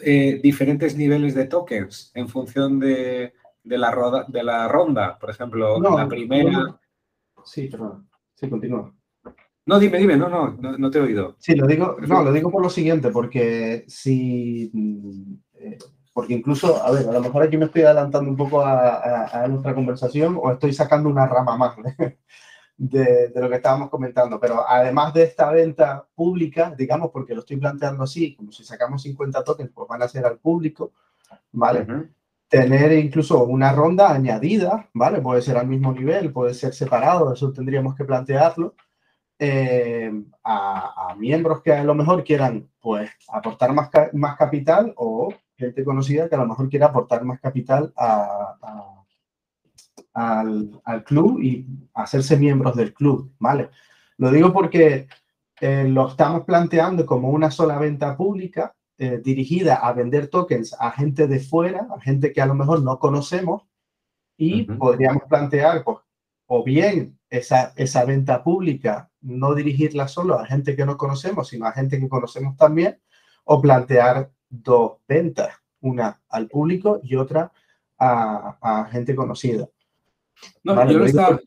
eh, 0.02 0.40
diferentes 0.42 0.96
niveles 0.96 1.36
de 1.36 1.46
tokens 1.46 2.12
en 2.16 2.28
función 2.30 2.80
de, 2.80 3.34
la, 3.64 3.92
roda, 3.92 4.26
de 4.28 4.44
la 4.44 4.68
ronda. 4.68 5.18
Por 5.20 5.30
ejemplo, 5.30 5.80
la 5.80 6.08
primera... 6.08 6.80
Sí, 7.44 7.68
perdón. 7.68 8.08
Sí, 8.36 8.50
continúa. 8.50 8.94
No, 9.65 9.80
dime, 9.80 10.00
dime, 10.00 10.17
no, 10.17 10.28
no, 10.28 10.58
no, 10.58 10.91
te 10.91 10.97
he 10.97 11.02
oído. 11.02 11.36
Sí, 11.39 11.56
lo 11.56 11.67
digo, 11.67 11.97
no, 12.08 12.24
lo 12.24 12.34
digo 12.34 12.50
por 12.50 12.63
lo 12.63 12.69
siguiente, 12.69 13.12
porque 13.12 13.86
si, 13.88 14.71
mm, 14.74 15.34
eh, 15.54 15.78
porque 16.13 16.34
incluso, 16.34 16.84
a 16.84 16.91
ver, 16.91 17.08
a 17.08 17.12
lo 17.12 17.21
mejor 17.21 17.43
aquí 17.43 17.58
me 17.58 17.65
estoy 17.65 17.84
adelantando 17.84 18.30
un 18.30 18.36
poco 18.36 18.62
a, 18.65 19.47
nuestra 19.47 19.76
conversación 19.76 20.38
o 20.41 20.52
estoy 20.52 20.74
sacando 20.74 21.10
una 21.10 21.28
rama 21.28 21.58
más 21.58 21.76
de, 22.78 23.30
de, 23.30 23.41
lo 23.41 23.50
que 23.50 23.58
estábamos 23.58 23.89
comentando, 23.89 24.39
pero 24.39 24.67
además 24.67 25.13
de 25.13 25.24
esta 25.24 25.52
venta 25.52 26.08
pública, 26.15 26.74
digamos, 26.76 27.12
porque 27.12 27.36
lo 27.36 27.41
estoy 27.41 27.58
planteando 27.58 28.04
así, 28.04 28.36
como 28.36 28.52
si 28.52 28.63
sacamos 28.63 29.04
50 29.04 29.43
tokens, 29.43 29.71
pues 29.74 29.88
van 29.88 30.02
a 30.02 30.08
ser 30.08 30.26
al 30.26 30.39
público, 30.39 30.91
¿vale? 31.52 31.86
Tener 32.50 32.91
incluso 32.93 33.43
una 33.43 33.71
ronda 33.71 34.12
añadida, 34.12 34.89
¿vale? 34.93 35.21
Puede 35.21 35.43
ser 35.43 35.58
al 35.58 35.67
mismo 35.67 35.93
nivel, 35.93 36.34
puede 36.34 36.56
ser 36.56 36.74
separado, 36.74 37.32
eso 37.32 37.54
tendríamos 37.54 37.95
que 37.95 38.06
plantearlo 38.06 38.76
eh, 39.43 40.12
a, 40.43 41.15
miembros 41.17 41.63
que 41.63 41.73
a 41.73 41.84
lo 41.84 41.95
mejor 41.95 42.23
quieran 42.23 42.69
pues 42.80 43.10
aportar 43.27 43.73
más, 43.73 43.89
más 44.13 44.38
capital 44.38 44.93
o 44.97 45.34
gente 45.56 45.84
conocida 45.84 46.30
que 46.30 46.36
a 46.36 46.38
lo 46.38 46.45
mejor 46.45 46.69
quiera 46.69 46.86
aportar 46.86 47.23
más 47.23 47.39
capital 47.39 47.91
al, 50.13 51.04
club 51.06 51.41
y 51.41 51.65
hacerse 51.95 52.38
miembros 52.38 52.75
del 52.75 52.93
club, 52.93 53.34
¿vale? 53.39 53.71
Lo 54.17 54.30
digo 54.30 54.54
porque 54.54 55.08
eh, 55.60 55.86
lo 55.88 56.10
estamos 56.10 56.45
planteando 56.45 57.04
como 57.08 57.32
una 57.32 57.49
sola 57.49 57.80
venta 57.80 58.15
pública 58.15 58.75
eh, 58.99 59.21
dirigida 59.23 59.77
a 59.77 59.91
vender 59.93 60.27
tokens 60.27 60.75
a 60.80 60.91
gente 60.91 61.27
de 61.27 61.39
fuera, 61.39 61.88
a 61.95 61.99
gente 61.99 62.32
que 62.32 62.41
a 62.41 62.45
lo 62.45 62.54
mejor 62.54 62.84
no 62.84 62.99
conocemos 62.99 63.63
y 64.38 64.65
podríamos 64.65 65.23
plantear, 65.23 65.84
pues, 65.84 65.97
o 66.45 66.63
bien 66.63 67.17
esa, 67.32 67.74
esa 67.78 68.06
venta 68.06 68.44
pública 68.44 69.10
no 69.22 69.56
dirigirla 69.56 70.08
solo 70.08 70.38
a 70.38 70.46
gente 70.46 70.76
que 70.76 70.86
no 70.86 70.98
conocemos, 70.98 71.48
sino 71.48 71.65
a 71.65 71.72
gente 71.72 72.00
que 72.00 72.10
conocemos 72.10 72.58
también, 72.58 73.00
o 73.46 73.62
plantear 73.62 74.30
dos 74.50 74.98
ventas, 75.08 75.56
una 75.80 76.22
al 76.30 76.48
público 76.48 77.00
y 77.04 77.15
otra 77.15 77.52
a, 77.98 78.88
gente 78.91 79.15
conocida. 79.15 79.67
No, 80.63 80.89
yo, 80.89 81.06
estaba, 81.06 81.39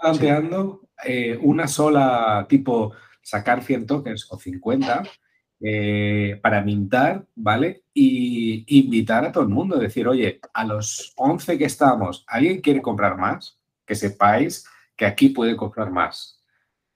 planteando 0.00 0.82
eh, 1.04 1.38
una 1.42 1.68
sola, 1.68 2.46
tipo 2.48 2.92
sacar 3.22 3.62
100 3.62 3.86
tokens 3.86 4.26
o 4.30 4.38
50 4.38 5.02
eh, 5.60 6.40
para 6.42 6.62
mintar, 6.62 7.26
¿vale? 7.34 7.82
Y 7.92 8.64
invitar 8.78 9.26
a 9.26 9.32
todo 9.32 9.44
el 9.44 9.50
mundo, 9.50 9.78
decir, 9.78 10.08
oye, 10.08 10.40
a 10.54 10.64
los 10.64 11.12
11 11.16 11.58
que 11.58 11.66
estamos, 11.66 12.24
¿alguien 12.26 12.62
quiere 12.62 12.80
comprar 12.80 13.18
más? 13.18 13.58
Que 13.84 13.94
sepáis 13.94 14.64
que 15.00 15.06
aquí 15.06 15.30
puede 15.30 15.56
comprar 15.56 15.90
más 15.90 16.42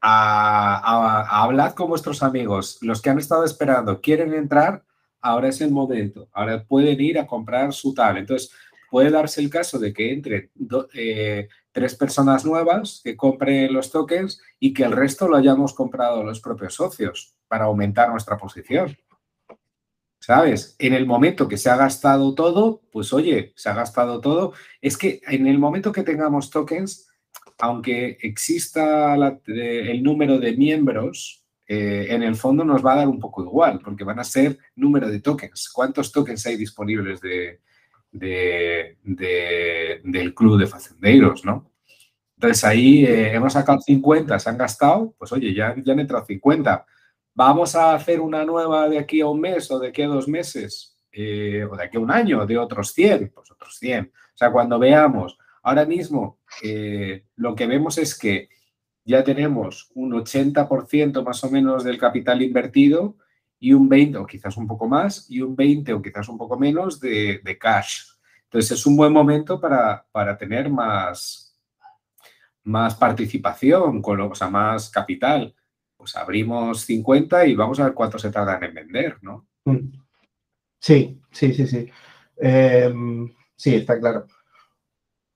a, 0.03 1.43
hablar 1.43 1.75
con 1.75 1.88
vuestros 1.88 2.23
amigos. 2.23 2.77
Los 2.83 3.01
que 3.01 3.09
han 3.09 3.19
estado 3.19 3.47
esperando, 3.47 4.03
quieren 4.03 4.35
entrar, 4.35 4.85
ahora 5.23 5.49
es 5.49 5.62
el 5.62 5.71
momento. 5.71 6.29
Ahora 6.35 6.62
pueden 6.62 7.01
ir 7.01 7.19
a 7.19 7.27
comprar 7.27 7.73
su 7.73 7.95
tal. 7.95 8.19
Entonces, 8.19 8.53
puede 8.90 9.11
darse 9.11 9.40
el 9.40 9.49
caso 9.49 9.79
de 9.79 9.95
que 9.95 10.12
entre 10.12 10.51
eh, 10.93 11.49
tres 11.73 11.95
personas 11.95 12.45
nuevas 12.45 13.01
que 13.03 13.17
compren 13.17 13.73
los 13.73 13.90
tokens 13.90 14.38
y 14.61 14.75
que 14.75 14.85
el 14.85 14.93
resto 14.93 15.27
lo 15.27 15.38
hayamos 15.38 15.73
comprado 15.73 16.23
los 16.23 16.40
propios 16.40 16.75
socios 16.75 17.35
para 17.49 17.64
aumentar 17.64 18.11
nuestra 18.11 18.37
posición. 18.37 18.95
¿Sabes? 20.19 20.77
En 20.79 20.93
el 20.93 21.07
momento 21.07 21.49
que 21.49 21.57
se 21.57 21.71
ha 21.71 21.77
gastado 21.77 22.35
todo, 22.35 22.83
pues 22.93 23.14
oye, 23.14 23.55
se 23.57 23.71
ha 23.71 23.75
gastado 23.75 24.21
todo. 24.21 24.53
Es 24.83 24.99
que 24.99 25.23
en 25.27 25.47
el 25.47 25.59
momento 25.59 25.90
que 25.90 26.03
tengamos 26.03 26.51
tokens, 26.51 27.09
aunque 27.59 28.19
exista 28.21 29.14
el 29.47 30.03
número 30.03 30.38
de 30.38 30.57
miembros, 30.57 31.45
eh, 31.67 32.07
en 32.11 32.23
el 32.23 32.37
fondo 32.37 32.64
nos 32.64 32.85
va 32.85 32.93
a 32.93 32.97
dar 32.97 33.09
un 33.09 33.19
poco 33.19 33.43
igual, 33.43 33.81
porque 33.83 34.05
van 34.05 34.19
a 34.19 34.25
ser 34.25 34.59
número 34.77 35.09
de 35.09 35.21
tokens. 35.21 35.71
¿Cuántos 35.73 36.12
tokens 36.12 36.47
hay 36.47 36.57
disponibles 36.57 37.21
de, 37.21 37.61
de, 38.11 38.99
del 40.05 40.35
club 40.35 40.59
de 40.59 40.67
facendeiros, 40.67 41.45
¿no? 41.45 41.71
Entonces 42.37 42.64
ahí 42.64 43.05
eh, 43.07 43.35
hemos 43.35 43.53
sacado 43.53 43.81
50, 43.81 44.38
se 44.38 44.51
han 44.51 44.59
gastado, 44.59 45.14
pues 45.19 45.33
oye, 45.33 45.55
ya, 45.55 45.75
ya 45.83 45.93
han 45.93 46.01
entrado 46.01 46.25
50. 46.27 46.85
¿Vamos 47.35 47.75
a 47.75 47.95
hacer 47.95 48.21
una 48.21 48.45
nueva 48.45 48.88
de 48.88 48.99
aquí 48.99 49.21
a 49.21 49.27
un 49.27 49.40
mes 49.40 49.71
o 49.71 49.79
de 49.79 49.88
aquí 49.88 50.03
a 50.03 50.09
dos 50.09 50.29
meses? 50.29 50.99
Eh, 51.11 51.64
o 51.71 51.77
de 51.77 51.85
aquí 51.85 51.97
a 51.97 52.01
un 52.01 52.11
año, 52.11 52.45
de 52.45 52.59
otros 52.59 52.93
100, 52.93 53.31
pues 53.35 53.51
otros 53.51 53.77
100. 53.79 54.12
O 54.12 54.37
sea, 54.37 54.51
cuando 54.51 54.79
veamos, 54.79 55.38
ahora 55.64 55.85
mismo 55.85 56.38
eh, 56.62 57.24
lo 57.37 57.55
que 57.55 57.66
vemos 57.66 57.98
es 57.98 58.16
que 58.16 58.48
ya 59.05 59.24
tenemos 59.24 59.90
un 59.94 60.12
80% 60.12 61.24
más 61.24 61.42
o 61.42 61.50
menos 61.50 61.83
del 61.83 61.98
capital 61.98 62.40
invertido 62.42 63.16
y 63.59 63.72
un 63.72 63.88
20 63.88 64.18
o 64.18 64.27
quizás 64.27 64.57
un 64.57 64.66
poco 64.66 64.88
más 64.88 65.27
y 65.31 65.40
un 65.40 65.57
20 65.57 65.92
o 65.94 66.03
quizás 66.03 66.29
un 66.29 66.38
poco 66.38 66.59
menos 66.59 67.00
de, 67.00 67.59
cash. 67.61 68.03
Entonces 68.44 68.79
es 68.79 68.87
un 68.87 68.96
buen 68.96 69.12
momento 69.12 69.61
para, 69.61 70.07
para 70.12 70.37
tener 70.37 70.70
más, 70.70 71.59
más 72.62 72.94
participación, 72.94 74.00
con, 74.00 74.20
o 74.20 74.35
sea, 74.35 74.48
más 74.48 74.90
capital. 74.90 75.55
Pues 75.96 76.16
abrimos 76.16 76.83
50 76.83 77.46
y 77.46 77.55
vamos 77.55 77.81
a 77.81 77.85
ver 77.85 77.94
cuánto 77.94 78.18
se 78.18 78.31
tardan 78.31 78.62
en 78.64 78.74
vender, 78.74 79.18
¿no? 79.22 79.48
Mm. 79.64 79.92
Sí, 80.79 81.20
sí, 81.31 81.55
sí, 81.55 81.66
sí. 81.66 81.90
Em, 82.37 83.33
sí, 83.57 83.74
está 83.77 83.98
claro. 83.98 84.27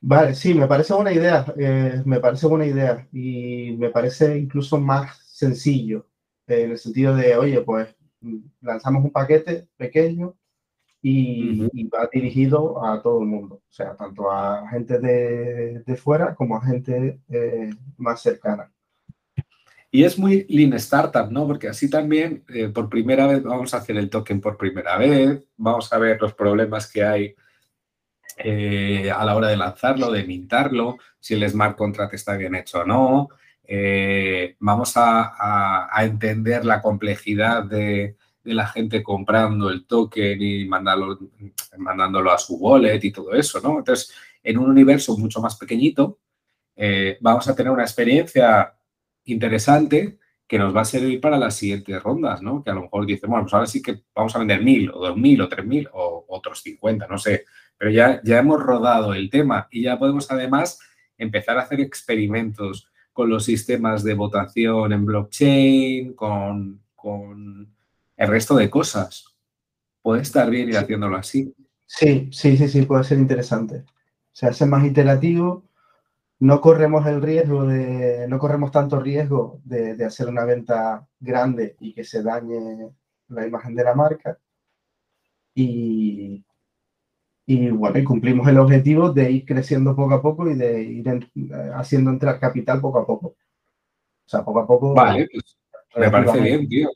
Vale, 0.00 0.34
sí, 0.34 0.54
me 0.54 0.68
parece 0.68 0.94
buena 0.94 1.12
idea, 1.12 1.44
eh, 1.58 2.02
me 2.04 2.20
parece 2.20 2.46
buena 2.46 2.66
idea 2.66 3.06
y 3.12 3.76
me 3.78 3.90
parece 3.90 4.38
incluso 4.38 4.78
más 4.78 5.18
sencillo 5.26 6.06
en 6.46 6.70
el 6.72 6.78
sentido 6.78 7.16
de, 7.16 7.36
oye, 7.36 7.60
pues 7.62 7.94
lanzamos 8.60 9.04
un 9.04 9.10
paquete 9.10 9.68
pequeño 9.76 10.36
y, 11.02 11.88
va 11.88 12.08
dirigido 12.12 12.84
a 12.84 13.02
todo 13.02 13.20
el 13.20 13.26
mundo, 13.26 13.56
o 13.56 13.72
sea, 13.72 13.96
tanto 13.96 14.30
a 14.30 14.68
gente 14.70 14.98
de, 14.98 15.96
fuera 15.96 16.34
como 16.34 16.56
a 16.56 16.64
gente 16.64 17.20
eh, 17.28 17.70
más 17.96 18.22
cercana. 18.22 18.72
Y 19.90 20.04
es 20.04 20.18
muy 20.18 20.44
Lean 20.48 20.74
Startup, 20.74 21.30
¿no? 21.30 21.46
Porque 21.46 21.68
así 21.68 21.88
también, 21.88 22.44
eh, 22.48 22.68
por 22.68 22.88
primera 22.88 23.26
vez, 23.26 23.42
vamos 23.42 23.72
a 23.72 23.78
hacer 23.78 23.96
el 23.96 24.10
token 24.10 24.40
por 24.40 24.56
primera 24.56 24.98
vez, 24.98 25.42
vamos 25.56 25.92
a 25.92 25.98
ver 25.98 26.20
los 26.20 26.34
problemas 26.34 26.90
que 26.90 27.02
hay 27.02 27.34
eh, 28.38 29.10
a 29.10 29.24
la 29.24 29.36
hora 29.36 29.48
de 29.48 29.56
lanzarlo, 29.56 30.10
de 30.10 30.24
mintarlo, 30.24 30.98
si 31.18 31.34
el 31.34 31.48
smart 31.48 31.76
contract 31.76 32.14
está 32.14 32.36
bien 32.36 32.54
hecho 32.54 32.80
o 32.80 32.84
no. 32.84 33.28
Eh, 33.64 34.56
vamos 34.60 34.92
a, 34.96 35.88
entender 36.00 36.64
la 36.64 36.80
complejidad 36.80 37.64
de, 37.64 38.16
la 38.44 38.66
gente 38.66 39.02
comprando 39.02 39.68
el 39.68 39.86
token 39.86 40.40
y 40.40 40.64
mandándolo 40.66 42.32
a 42.32 42.38
su 42.38 42.56
wallet 42.56 43.04
y 43.04 43.12
todo 43.12 43.34
eso, 43.34 43.60
¿no? 43.60 43.78
Entonces, 43.78 44.12
en 44.42 44.58
un 44.58 44.70
universo 44.70 45.18
mucho 45.18 45.40
más 45.40 45.56
pequeñito, 45.56 46.18
eh, 46.76 47.18
vamos 47.20 47.46
a 47.48 47.54
tener 47.54 47.72
una 47.72 47.82
experiencia 47.82 48.74
interesante 49.24 50.18
que 50.46 50.58
nos 50.58 50.74
va 50.74 50.80
a 50.82 50.84
servir 50.84 51.20
para 51.20 51.36
las 51.36 51.56
siguientes 51.56 52.02
rondas, 52.02 52.40
¿no? 52.40 52.62
Que 52.62 52.70
a 52.70 52.74
lo 52.74 52.82
mejor 52.82 53.04
dice, 53.04 53.26
bueno, 53.26 53.44
pues 53.44 53.54
ahora 53.54 53.66
sí 53.66 53.82
que 53.82 54.02
vamos 54.14 54.34
a 54.34 54.38
vender 54.38 54.62
mil 54.62 54.90
o 54.90 55.00
dos 55.00 55.16
mil 55.16 55.40
o 55.42 55.48
tres 55.48 55.66
mil 55.66 55.88
o 55.92 56.24
otros 56.28 56.62
cincuenta, 56.62 57.06
no 57.06 57.18
sé. 57.18 57.44
Pero 57.78 57.90
ya, 57.90 58.20
ya 58.24 58.38
hemos 58.38 58.60
rodado 58.60 59.14
el 59.14 59.30
tema 59.30 59.68
y 59.70 59.84
ya 59.84 59.98
podemos 59.98 60.30
además 60.30 60.80
empezar 61.16 61.58
a 61.58 61.62
hacer 61.62 61.80
experimentos 61.80 62.90
con 63.12 63.30
los 63.30 63.44
sistemas 63.44 64.04
de 64.04 64.14
votación 64.14 64.92
en 64.92 65.04
blockchain, 65.04 66.14
con, 66.14 66.80
el 68.16 68.28
resto 68.28 68.56
de 68.56 68.68
cosas. 68.68 69.36
Puede 70.02 70.22
estar 70.22 70.50
bien 70.50 70.68
ir 70.68 70.76
haciéndolo 70.76 71.16
así. 71.16 71.54
Sí, 71.86 72.28
sí, 72.32 72.56
sí, 72.56 72.68
sí, 72.68 72.82
puede 72.82 73.04
ser 73.04 73.18
interesante. 73.18 73.84
Se 74.32 74.46
hace 74.46 74.66
más 74.66 74.84
iterativo, 74.84 75.64
no 76.40 76.60
corremos 76.60 77.06
el 77.06 77.20
riesgo 77.20 77.64
de, 77.64 78.26
no 78.28 78.38
corremos 78.38 78.70
tanto 78.70 79.00
riesgo 79.00 79.60
de, 79.64 79.96
de, 79.96 80.04
hacer 80.04 80.28
una 80.28 80.44
venta 80.44 81.06
grande 81.18 81.76
y 81.80 81.94
que 81.94 82.04
se 82.04 82.22
dañe 82.22 82.90
la 83.28 83.46
imagen 83.46 83.74
de 83.74 83.84
la 83.84 83.94
marca. 83.94 84.38
Y, 85.54 86.44
y 87.50 87.70
bueno, 87.70 87.98
y 87.98 88.04
cumplimos 88.04 88.46
el 88.46 88.58
objetivo 88.58 89.10
de 89.10 89.30
ir 89.30 89.46
creciendo 89.46 89.96
poco 89.96 90.12
a 90.12 90.20
poco 90.20 90.50
y 90.50 90.54
de 90.54 90.82
ir 90.82 91.08
eh, 91.08 91.70
haciendo 91.74 92.10
entrar 92.10 92.38
capital 92.38 92.78
poco 92.78 92.98
a 92.98 93.06
poco. 93.06 93.28
O 93.28 93.36
sea, 94.26 94.44
poco 94.44 94.60
a 94.60 94.66
poco. 94.66 94.92
Vale, 94.92 95.26
pues 95.32 95.56
me 95.96 96.10
parece 96.10 96.40
bien, 96.40 96.68
tío. 96.68 96.90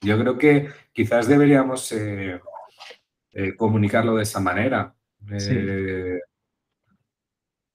Yo 0.00 0.16
creo 0.16 0.38
que 0.38 0.68
quizás 0.92 1.26
deberíamos 1.26 1.90
eh, 1.90 2.40
eh, 3.32 3.56
comunicarlo 3.56 4.14
de 4.14 4.22
esa 4.22 4.38
manera. 4.38 4.94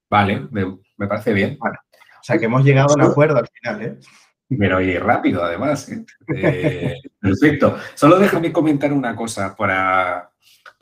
Vale, 0.09 0.47
me, 0.51 1.07
parece 1.09 1.33
bien. 1.33 1.57
O 1.59 2.23
sea, 2.23 2.37
que 2.37 2.45
hemos 2.45 2.63
llegado 2.63 2.93
a 2.93 2.95
un 2.95 3.11
acuerdo 3.11 3.39
al 3.39 3.49
final, 3.49 3.81
¿eh? 3.81 3.99
Pero 4.57 4.79
y 4.79 4.97
rápido, 4.97 5.43
además. 5.43 5.91
perfecto. 7.19 7.77
Solo 7.93 8.19
déjame 8.19 8.53
comentar 8.53 8.93
una 8.93 9.17
cosa 9.17 9.53
para, 9.53 10.31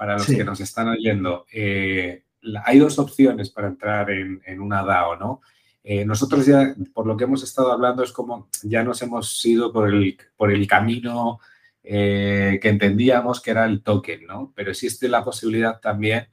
para 0.04 0.18
los 0.18 0.28
que 0.28 0.44
nos 0.44 0.60
están 0.60 0.90
oyendo, 0.90 1.46
eh, 1.54 2.26
hay 2.66 2.78
dos 2.78 3.00
opciones 3.00 3.50
para 3.52 3.70
entrar 3.70 4.12
en, 4.12 4.60
una 4.60 4.84
DAO, 4.84 5.16
¿no? 5.16 5.42
Eh, 5.82 6.04
nosotros 6.04 6.46
ya, 6.46 6.76
por 6.94 7.08
lo 7.08 7.16
que 7.16 7.24
hemos 7.24 7.42
estado 7.42 7.72
hablando, 7.72 8.04
es 8.04 8.12
como 8.12 8.50
ya 8.64 8.84
nos 8.84 9.02
hemos 9.02 9.46
ido 9.46 9.72
por 9.72 9.88
el, 9.88 10.18
por 10.36 10.52
el 10.52 10.68
camino 10.68 11.40
eh, 11.84 12.60
que 12.62 12.68
entendíamos 12.68 13.40
que 13.40 13.52
era 13.52 13.64
el 13.64 13.82
token, 13.82 14.26
¿no? 14.28 14.52
Pero 14.54 14.72
existe 14.72 15.08
la 15.08 15.24
posibilidad 15.24 15.80
también 15.80 16.28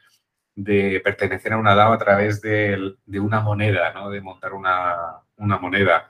de 0.57 1.01
pertenecer 1.05 1.53
a 1.53 1.59
una 1.59 1.77
DAO 1.77 1.93
a 1.93 1.99
través 1.99 2.41
de, 2.41 2.97
una 3.21 3.41
moneda, 3.41 3.93
¿no? 3.93 4.11
De 4.11 4.21
montar 4.21 4.53
una, 4.53 4.97
una 5.37 5.59
moneda. 5.59 6.09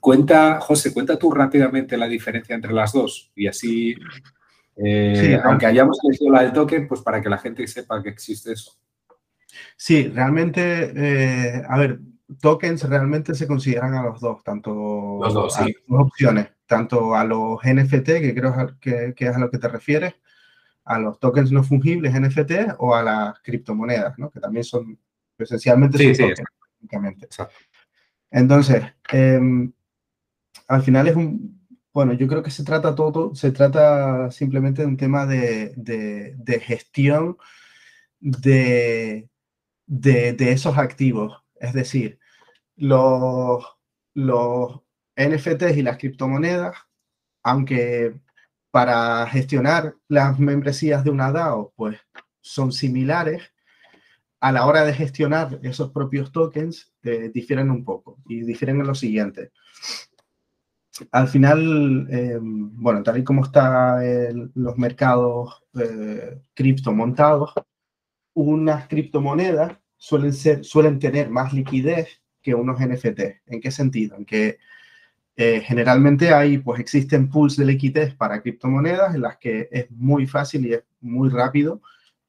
Cuenta, 0.00 0.58
José, 0.60 0.92
cuenta 0.92 1.16
tú 1.16 1.30
rápidamente 1.30 1.96
la 1.96 2.08
diferencia 2.08 2.56
entre 2.56 2.72
las 2.72 2.92
dos 2.92 3.30
y 3.36 3.46
así 3.46 3.94
eh, 4.84 5.40
aunque 5.42 5.66
hayamos 5.66 5.98
elegido 6.04 6.32
la 6.32 6.42
del 6.42 6.52
token, 6.52 6.86
pues 6.86 7.00
para 7.00 7.20
que 7.20 7.28
la 7.28 7.38
gente 7.38 7.66
sepa 7.66 8.02
que 8.02 8.10
existe 8.10 8.52
eso. 8.52 8.72
Sí, 9.76 10.08
realmente, 10.08 10.92
eh, 10.94 11.62
a 11.68 11.78
ver, 11.78 12.00
tokens 12.40 12.84
realmente 12.84 13.34
se 13.34 13.46
consideran 13.46 13.94
a 13.94 14.02
los 14.02 14.20
dos, 14.20 14.42
tanto 14.44 15.18
los 15.22 15.34
dos, 15.34 15.54
sí. 15.54 15.74
dos 15.86 16.02
opciones, 16.02 16.48
tanto 16.66 17.14
a 17.14 17.24
los 17.24 17.58
NFT, 17.64 18.06
que 18.20 18.34
creo 18.34 18.54
que, 18.80 19.14
es 19.16 19.36
a 19.36 19.38
lo 19.38 19.50
que 19.50 19.58
te 19.58 19.68
refieres, 19.68 20.14
a 20.84 20.98
los 20.98 21.18
tokens 21.18 21.50
no 21.50 21.64
fungibles 21.64 22.14
NFT 22.14 22.76
o 22.78 22.94
a 22.94 23.02
las 23.02 23.40
criptomonedas, 23.40 24.18
¿no? 24.18 24.30
que 24.30 24.40
también 24.40 24.64
son 24.64 24.98
esencialmente 25.36 25.98
sí, 25.98 26.14
sí, 26.14 26.24
Entonces, 28.30 28.84
em, 29.10 29.72
al 30.66 30.82
final 30.82 31.08
es 31.08 31.16
un, 31.16 31.57
bueno, 31.92 32.12
yo 32.12 32.28
creo 32.28 32.42
que 32.42 32.50
se 32.50 32.64
trata 32.64 32.94
todo, 32.94 33.34
se 33.34 33.50
trata 33.52 34.30
simplemente 34.30 34.82
de 34.82 34.88
un 34.88 34.96
tema 34.96 35.26
de, 35.26 35.74
gestión 36.62 37.36
de, 38.20 39.28
esos 39.86 40.78
activos. 40.78 41.42
Es 41.60 41.72
decir, 41.72 42.18
los, 42.76 43.64
los 44.14 44.80
NFTs 45.16 45.76
y 45.76 45.82
las 45.82 45.98
criptomonedas, 45.98 46.76
aunque 47.42 48.14
para 48.70 49.26
gestionar 49.26 49.94
las 50.08 50.38
membresías 50.38 51.02
de 51.04 51.10
una 51.10 51.32
DAO, 51.32 51.72
pues 51.76 51.98
son 52.40 52.72
similares, 52.72 53.52
a 54.40 54.52
la 54.52 54.66
hora 54.66 54.84
de 54.84 54.94
gestionar 54.94 55.58
esos 55.62 55.90
propios 55.90 56.30
tokens, 56.30 56.92
eh, 57.02 57.30
difieren 57.34 57.70
un 57.70 57.84
poco 57.84 58.18
y 58.28 58.42
difieren 58.42 58.80
en 58.80 58.86
lo 58.86 58.94
siguiente 58.94 59.50
al 61.12 61.28
final, 61.28 62.06
eh, 62.10 62.38
bueno, 62.40 63.02
tal 63.02 63.18
y 63.18 63.24
como 63.24 63.44
están 63.44 64.50
los 64.54 64.76
mercados 64.76 65.62
eh, 65.74 66.40
cripto 66.54 66.92
montados, 66.92 67.52
unas 68.34 68.88
criptomonedas 68.88 69.78
suelen, 69.96 70.98
tener 70.98 71.30
más 71.30 71.52
liquidez 71.52 72.22
que 72.42 72.54
unos 72.54 72.80
NFT. 72.80 73.20
¿En 73.46 73.60
qué 73.60 73.70
sentido? 73.70 74.16
En 74.16 74.24
que 74.24 74.58
eh, 75.36 75.60
generalmente 75.60 76.32
hay, 76.32 76.58
pues 76.58 76.80
existen 76.80 77.28
pools 77.28 77.56
de 77.56 77.64
liquidez 77.64 78.14
para 78.14 78.40
criptomonedas 78.40 79.14
en 79.14 79.22
las 79.22 79.38
que 79.38 79.68
es 79.70 79.90
muy 79.90 80.26
fácil 80.26 80.66
y 80.66 80.74
es 80.74 80.84
muy 81.00 81.28
rápido 81.28 81.80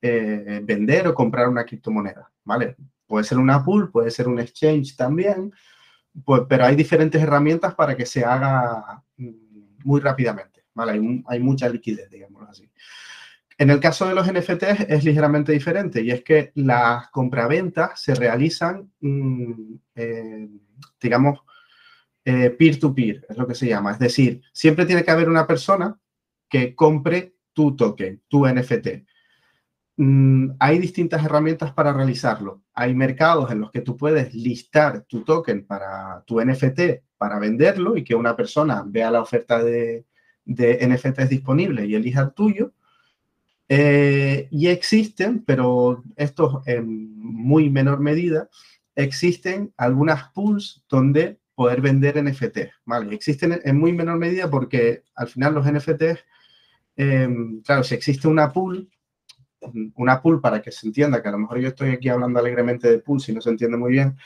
vender 0.02 1.10
o 1.10 1.14
comprar 1.14 1.50
una 1.50 1.66
criptomoneda, 1.66 2.32
¿vale? 2.46 2.78
Puede 3.06 3.26
ser 3.26 3.38
una 3.38 3.66
pool, 3.66 3.92
puede 3.92 4.10
ser 4.12 4.30
un 4.30 4.40
exchange 4.40 4.96
también, 4.96 5.52
pues, 6.24 6.44
pero 6.48 6.66
hay 6.66 6.76
diferentes 6.76 7.22
herramientas 7.22 7.76
para 7.76 7.96
que 7.96 8.06
se 8.06 8.24
haga 8.24 9.04
mm, 9.18 9.30
muy 9.84 10.00
rápidamente, 10.00 10.66
¿vale? 10.74 11.24
Hay, 11.28 11.40
mucha 11.40 11.70
liquidez, 11.70 12.10
digámoslo 12.10 12.50
así. 12.50 12.70
En 13.58 13.70
el 13.70 13.80
caso 13.80 14.08
de 14.08 14.16
los 14.16 14.32
NFTs 14.32 14.88
es 14.88 15.04
ligeramente 15.04 15.52
diferente 15.52 16.02
y 16.02 16.12
es 16.12 16.24
que 16.24 16.52
las 16.56 17.10
compraventas 17.10 18.02
se 18.02 18.16
realizan, 18.16 18.92
mm, 19.02 19.74
eh, 19.96 20.50
digamos, 21.02 21.40
eh, 22.24 22.52
peer-to-peer, 22.52 23.26
es 23.30 23.38
lo 23.38 23.48
que 23.48 23.56
se 23.56 23.68
llama. 23.68 23.92
Es 23.92 24.00
decir, 24.00 24.42
siempre 24.54 24.86
tiene 24.86 25.04
que 25.04 25.12
haber 25.12 25.30
una 25.30 25.48
persona 25.48 25.98
que 26.48 26.76
compre 26.76 27.36
tu 27.54 27.76
token, 27.76 28.22
tu 28.28 28.46
NFT. 28.46 29.06
Mm, 30.00 30.56
hay 30.60 30.80
distintas 30.80 31.24
herramientas 31.24 31.74
para 31.74 31.94
realizarlo. 31.94 32.64
Hay 32.74 32.96
mercados 32.96 33.52
en 33.52 33.62
los 33.62 33.72
que 33.72 33.82
tú 33.82 33.98
puedes 33.98 34.34
listar 34.34 35.04
tu 35.04 35.24
token 35.24 35.66
para 35.66 36.24
tu 36.26 36.42
NFT 36.42 37.04
para 37.18 37.38
venderlo 37.38 37.98
y 37.98 38.04
que 38.04 38.16
una 38.16 38.36
persona 38.36 38.84
vea 38.88 39.12
la 39.12 39.22
oferta 39.22 39.64
de, 39.64 40.06
de 40.46 40.88
NFTs 40.88 41.30
disponible 41.30 41.86
y 41.86 41.96
elija 41.96 42.22
el 42.22 42.34
tuyo. 42.34 42.74
Eh, 43.68 44.48
y 44.50 44.68
existen, 44.68 45.44
pero 45.46 46.04
estos 46.16 46.66
en 46.66 47.16
muy 47.20 47.70
menor 47.70 48.00
medida, 48.00 48.50
existen 48.96 49.72
algunas 49.78 50.32
pools 50.32 50.84
donde 50.90 51.40
poder 51.54 51.82
vender 51.82 52.24
NFTs, 52.24 52.72
¿vale? 52.86 53.14
Existen 53.14 53.60
en 53.64 53.78
muy 53.78 53.94
menor 53.94 54.18
medida 54.18 54.50
porque 54.50 55.04
al 55.14 55.28
final 55.28 55.54
los 55.54 55.66
NFTs, 55.72 56.26
em, 56.96 57.62
claro, 57.62 57.84
si 57.84 57.94
existe 57.96 58.28
una 58.28 58.52
pool, 58.52 58.90
una 59.96 60.22
pool 60.22 60.40
para 60.42 60.62
que 60.62 60.72
se 60.72 60.88
entienda, 60.88 61.22
que 61.22 61.28
a 61.30 61.32
lo 61.32 61.40
mejor 61.40 61.60
yo 61.60 61.68
estoy 61.70 61.92
aquí 61.92 62.10
hablando 62.10 62.40
alegremente 62.40 62.90
de 62.90 63.00
pool, 63.00 63.20
si 63.20 63.34
no 63.34 63.42
se 63.42 63.50
entiende 63.50 63.78
muy 63.78 63.92
bien, 63.92 64.18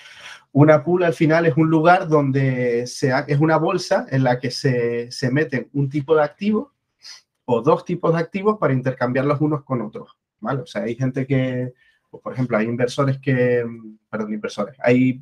una 0.52 0.84
pool 0.84 1.04
al 1.04 1.14
final 1.14 1.46
es 1.46 1.58
un 1.58 1.70
lugar 1.70 2.08
donde 2.08 2.86
se 2.86 3.12
es 3.28 3.40
una 3.40 3.58
bolsa 3.58 4.06
en 4.12 4.24
la 4.24 4.40
que 4.40 4.52
se, 4.52 5.12
se 5.12 5.32
meten 5.32 5.70
un 5.74 5.90
tipo 5.90 6.16
de 6.16 6.24
activo 6.24 6.74
o 7.46 7.62
dos 7.62 7.84
tipos 7.84 8.14
de 8.14 8.20
activos 8.20 8.58
para 8.60 8.74
intercambiarlos 8.74 9.42
unos 9.42 9.64
con 9.64 9.82
otros, 9.82 10.18
¿vale? 10.40 10.62
O 10.62 10.66
sea, 10.66 10.84
hay 10.84 10.96
gente 10.96 11.26
que, 11.26 11.74
por 12.10 12.34
ejemplo, 12.34 12.58
hay 12.58 12.68
inversores 12.68 13.20
que, 13.20 13.66
perdón, 14.10 14.34
inversores, 14.34 14.78
hay, 14.80 15.22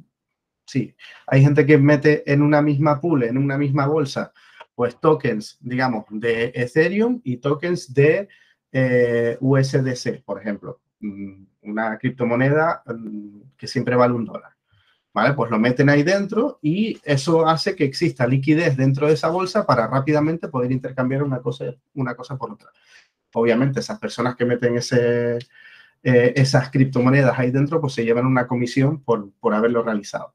sí, 0.66 0.94
hay 1.28 1.42
gente 1.42 1.66
que 1.66 1.78
mete 1.78 2.30
en 2.32 2.42
una 2.42 2.62
misma 2.62 3.00
pool, 3.00 3.24
en 3.24 3.38
una 3.38 3.58
misma 3.58 3.88
bolsa, 3.88 4.34
pues 4.76 5.00
tokens, 5.00 5.58
digamos, 5.62 6.06
de 6.10 6.52
Ethereum 6.54 7.22
y 7.24 7.38
tokens 7.38 7.94
de 7.94 8.28
eh, 8.72 9.38
USDC, 9.40 10.24
por 10.24 10.40
ejemplo, 10.40 10.82
mm, 11.00 11.44
una 11.64 11.98
criptomoneda 11.98 12.84
mm, 12.86 13.42
que 13.58 13.68
siempre 13.68 13.96
vale 13.96 14.14
un 14.14 14.26
dólar. 14.26 14.52
¿Vale? 15.14 15.34
Pues 15.34 15.52
lo 15.52 15.60
meten 15.60 15.90
ahí 15.90 16.04
dentro 16.04 16.58
y 16.62 16.98
eso 17.04 17.46
hace 17.46 17.76
que 17.76 17.84
exista 17.84 18.26
liquidez 18.26 18.78
dentro 18.78 19.08
de 19.08 19.14
esa 19.16 19.28
bolsa 19.28 19.66
para 19.66 19.86
rápidamente 19.86 20.48
poder 20.48 20.72
intercambiar 20.72 21.22
una 21.22 21.42
cosa, 21.42 21.66
una 21.96 22.16
cosa 22.16 22.38
por 22.38 22.52
otra. 22.52 22.70
Obviamente, 23.34 23.82
esas 23.82 24.00
personas 24.00 24.38
que 24.38 24.46
meten 24.46 24.78
ese, 24.78 25.38
eh, 26.04 26.34
esas 26.36 26.72
criptomonedas 26.72 27.38
ahí 27.38 27.52
dentro, 27.52 27.82
pues 27.82 27.94
se 27.94 28.06
llevan 28.06 28.26
una 28.26 28.48
comisión 28.48 29.04
por, 29.04 29.32
por 29.40 29.54
haberlo 29.54 29.84
realizado. 29.84 30.34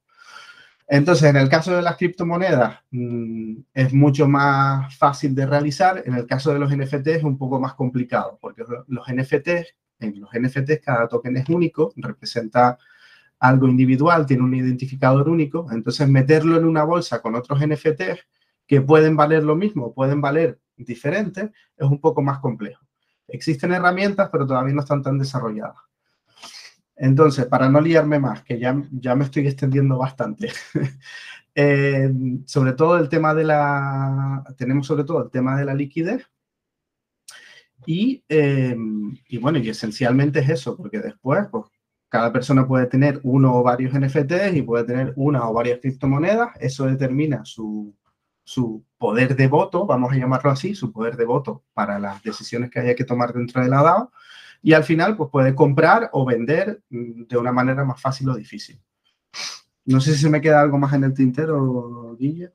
Entonces, 0.88 1.28
en 1.28 1.36
el 1.36 1.48
caso 1.48 1.74
de 1.74 1.82
las 1.82 1.96
criptomonedas 1.96 2.78
mm, 2.90 3.56
es 3.74 3.92
mucho 3.92 4.28
más 4.28 4.96
fácil 4.96 5.34
de 5.34 5.46
realizar. 5.46 6.02
En 6.06 6.14
el 6.14 6.26
caso 6.26 6.52
de 6.52 6.60
los 6.60 6.74
NFTs 6.74 7.06
es 7.06 7.24
un 7.24 7.38
poco 7.38 7.60
más 7.60 7.74
complicado, 7.74 8.38
porque 8.40 8.62
los 8.86 9.06
NFTs, 9.08 9.74
en 9.98 10.20
los 10.20 10.30
NFTs 10.32 10.80
cada 10.84 11.08
token 11.08 11.36
es 11.38 11.48
único, 11.48 11.92
representa 11.96 12.78
algo 13.38 13.68
individual, 13.68 14.26
tiene 14.26 14.44
un 14.44 14.54
identificador 14.54 15.28
único, 15.28 15.66
entonces 15.70 16.08
meterlo 16.08 16.56
en 16.56 16.64
una 16.64 16.84
bolsa 16.84 17.20
con 17.20 17.34
otros 17.34 17.60
NFTs 17.60 18.26
que 18.66 18.80
pueden 18.80 19.16
valer 19.16 19.44
lo 19.44 19.56
mismo, 19.56 19.92
pueden 19.92 20.20
valer 20.20 20.58
diferente, 20.76 21.52
es 21.76 21.86
un 21.86 22.00
poco 22.00 22.22
más 22.22 22.38
complejo. 22.38 22.84
Existen 23.28 23.72
herramientas, 23.72 24.28
pero 24.30 24.46
todavía 24.46 24.74
no 24.74 24.80
están 24.80 25.02
tan 25.02 25.18
desarrolladas. 25.18 25.76
Entonces, 26.96 27.46
para 27.46 27.68
no 27.68 27.80
liarme 27.80 28.18
más, 28.18 28.42
que 28.42 28.58
ya, 28.58 28.74
ya 28.90 29.14
me 29.14 29.24
estoy 29.24 29.46
extendiendo 29.46 29.98
bastante, 29.98 30.50
eh, 31.54 32.10
sobre 32.46 32.72
todo 32.72 32.98
el 32.98 33.08
tema 33.08 33.34
de 33.34 33.44
la, 33.44 34.44
tenemos 34.56 34.86
sobre 34.86 35.04
todo 35.04 35.24
el 35.24 35.30
tema 35.30 35.58
de 35.58 35.64
la 35.64 35.74
liquidez, 35.74 36.28
y, 37.86 38.24
eh, 38.28 38.76
y, 39.28 39.38
bueno, 39.38 39.58
y 39.58 39.68
esencialmente 39.68 40.40
es 40.40 40.48
eso, 40.48 40.76
porque 40.76 40.98
después, 40.98 41.46
pues, 41.50 41.66
cada 42.08 42.32
persona 42.32 42.66
puede 42.66 42.86
tener 42.86 43.20
uno 43.24 43.54
o 43.56 43.62
varios 43.62 43.92
NFTs 43.92 44.54
y 44.54 44.62
puede 44.62 44.84
tener 44.84 45.12
una 45.16 45.48
o 45.48 45.52
varias 45.52 45.80
criptomonedas. 45.80 46.50
Eso 46.60 46.86
determina 46.86 47.44
su, 47.44 47.94
poder 48.98 49.36
de 49.36 49.48
voto, 49.48 49.86
vamos 49.86 50.12
a 50.12 50.16
llamarlo 50.16 50.50
así, 50.50 50.74
su 50.74 50.92
poder 50.92 51.16
de 51.16 51.24
voto 51.24 51.64
para 51.74 51.98
las 51.98 52.22
decisiones 52.22 52.70
que 52.70 52.80
haya 52.80 52.94
que 52.94 53.04
tomar 53.04 53.32
dentro 53.32 53.62
de 53.62 53.68
la 53.68 53.82
DAO. 53.82 54.12
Y 54.66 54.72
al 54.72 54.82
final, 54.82 55.16
pues 55.16 55.30
puede 55.30 55.54
comprar 55.54 56.10
o 56.12 56.24
vender 56.24 56.82
mm, 56.90 57.26
de 57.28 57.36
una 57.36 57.52
manera 57.52 57.84
más 57.84 58.00
fácil 58.00 58.28
o 58.30 58.34
difícil. 58.34 58.82
No 59.84 60.00
sé 60.00 60.12
si 60.12 60.22
se 60.22 60.28
me 60.28 60.40
queda 60.40 60.60
algo 60.60 60.76
más 60.76 60.92
en 60.92 61.04
el 61.04 61.14
tintero, 61.14 62.16
Guille. 62.18 62.50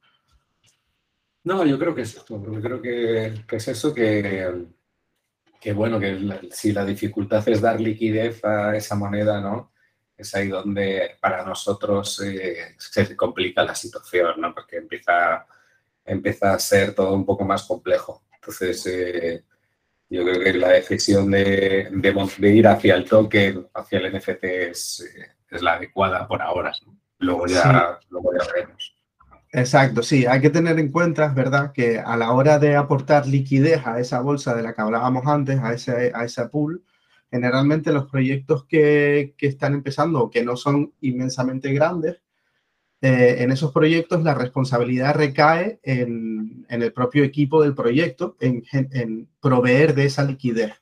No, 1.45 1.65
yo 1.65 1.79
creo 1.79 1.95
que 1.95 2.01
es 2.01 2.13
esto. 2.17 2.43
Yo 2.51 2.61
creo 2.61 2.81
que, 2.81 3.45
es 3.49 3.67
eso 3.69 3.93
que 3.93 4.67
que 5.61 5.71
bueno, 5.71 6.01
que 6.01 6.49
si 6.51 6.73
la 6.73 6.83
dificultad 6.83 7.47
es 7.47 7.61
dar 7.61 7.79
liquidez 7.79 8.43
a 8.43 8.75
esa 8.75 8.95
moneda, 8.95 9.39
¿no? 9.39 9.71
Es 10.17 10.35
ahí 10.35 10.49
donde 10.49 11.11
para 11.21 11.45
nosotros 11.45 12.19
eh, 12.25 12.75
se 12.77 13.15
complica 13.15 13.63
la 13.63 13.73
situación, 13.73 14.33
¿no? 14.41 14.53
Porque 14.53 14.77
empieza, 14.77 15.47
empieza 16.03 16.55
a 16.55 16.59
ser 16.59 16.93
todo 16.93 17.13
un 17.13 17.25
poco 17.25 17.45
más 17.45 17.63
complejo. 17.63 18.25
Entonces, 18.33 18.85
eh, 18.87 19.45
yo 20.11 20.25
creo 20.25 20.41
que 20.41 20.53
la 20.53 20.69
decisión 20.69 21.31
de, 21.31 21.87
de, 21.89 22.49
ir 22.49 22.67
hacia 22.67 22.95
el 22.95 23.05
token, 23.05 23.65
hacia 23.73 23.99
el 23.99 24.13
NFT 24.13 24.43
es, 24.43 24.99
eh, 24.99 25.27
es 25.49 25.61
la 25.61 25.75
adecuada 25.75 26.27
por 26.27 26.41
ahora. 26.41 26.73
Luego, 27.19 27.47
ya, 27.47 27.97
luego 28.09 28.31
ya 28.33 28.45
veremos. 28.53 28.93
Exacto, 29.53 30.03
sí, 30.03 30.25
hay 30.25 30.41
que 30.41 30.49
tener 30.49 30.79
en 30.79 30.91
cuenta, 30.91 31.25
es 31.25 31.33
verdad, 31.33 31.71
que 31.71 31.97
a 31.99 32.17
la 32.17 32.31
hora 32.31 32.59
de 32.59 32.75
aportar 32.75 33.25
liquidez 33.25 33.85
a 33.87 33.99
esa 33.99 34.19
bolsa 34.19 34.53
de 34.53 34.63
la 34.63 34.73
que 34.73 34.81
hablábamos 34.81 35.25
antes, 35.27 35.59
a 35.59 35.73
ese, 35.73 36.11
a 36.13 36.25
esa 36.25 36.49
pool, 36.49 36.83
generalmente 37.29 37.93
los 37.93 38.09
proyectos 38.09 38.65
que, 38.65 39.33
que 39.37 39.47
están 39.47 39.73
empezando 39.73 40.23
o 40.23 40.29
que 40.29 40.43
no 40.43 40.57
son 40.57 40.93
inmensamente 40.99 41.71
grandes, 41.73 42.21
eh, 43.01 43.37
en 43.39 43.51
esos 43.51 43.71
proyectos 43.71 44.23
la 44.23 44.33
responsabilidad 44.33 45.15
recae 45.15 45.79
en, 45.83 46.65
en, 46.69 46.81
el 46.83 46.93
propio 46.93 47.23
equipo 47.23 47.63
del 47.63 47.73
proyecto, 47.73 48.37
en, 48.39 48.63
en 48.71 49.27
proveer 49.39 49.95
de 49.95 50.05
esa 50.05 50.23
liquidez, 50.23 50.73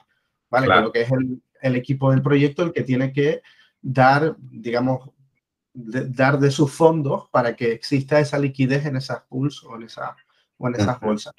¿vale? 0.50 0.66
Claro. 0.66 0.92
que 0.92 1.02
es 1.02 1.12
el, 1.12 1.42
el 1.62 1.76
equipo 1.76 2.12
del 2.12 2.22
proyecto 2.22 2.64
el 2.64 2.74
que 2.74 2.84
tiene 2.84 3.14
que 3.14 3.42
dar, 3.82 4.36
digamos, 4.40 5.10
dar 5.74 6.40
de 6.40 6.52
sus 6.52 6.72
fondos 6.72 7.30
para 7.30 7.56
que 7.56 7.72
exista 7.72 8.20
esa 8.20 8.38
liquidez 8.38 8.86
en 8.86 8.98
esas 8.98 9.22
pools 9.30 9.64
o 9.64 9.76
en, 9.76 9.84
esa, 9.84 10.16
o 10.58 10.68
en 10.68 10.76
esas 10.76 11.00
bolsas. 11.00 11.34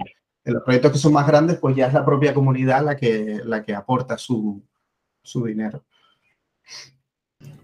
En 0.45 0.55
los 0.55 0.62
proyectos 0.62 0.93
que 0.93 0.99
son 0.99 1.12
más 1.12 1.27
grandes, 1.27 1.59
pues 1.59 1.77
ya 1.77 1.87
es 1.88 1.93
la 1.93 2.05
propia 2.05 2.33
comunidad 2.33 2.83
la 2.83 2.97
que, 2.97 3.40
la 3.45 3.62
que 3.62 3.75
aporta 3.75 4.16
su, 4.16 4.62
su 5.23 5.45
dinero. 5.45 5.85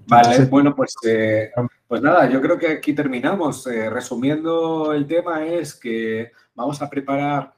Vale, 0.07 0.45
bueno, 0.45 0.75
pues, 0.75 0.95
eh, 1.07 1.51
pues 1.89 2.03
nada, 2.03 2.29
yo 2.29 2.41
creo 2.41 2.59
que 2.59 2.69
aquí 2.69 2.95
terminamos. 2.95 3.67
Eh, 3.67 3.89
resumiendo 3.91 4.93
el 4.93 5.07
tema 5.07 5.47
es 5.47 5.75
que 5.75 6.33
vamos 6.55 6.83
a 6.83 6.91
preparar 6.91 7.55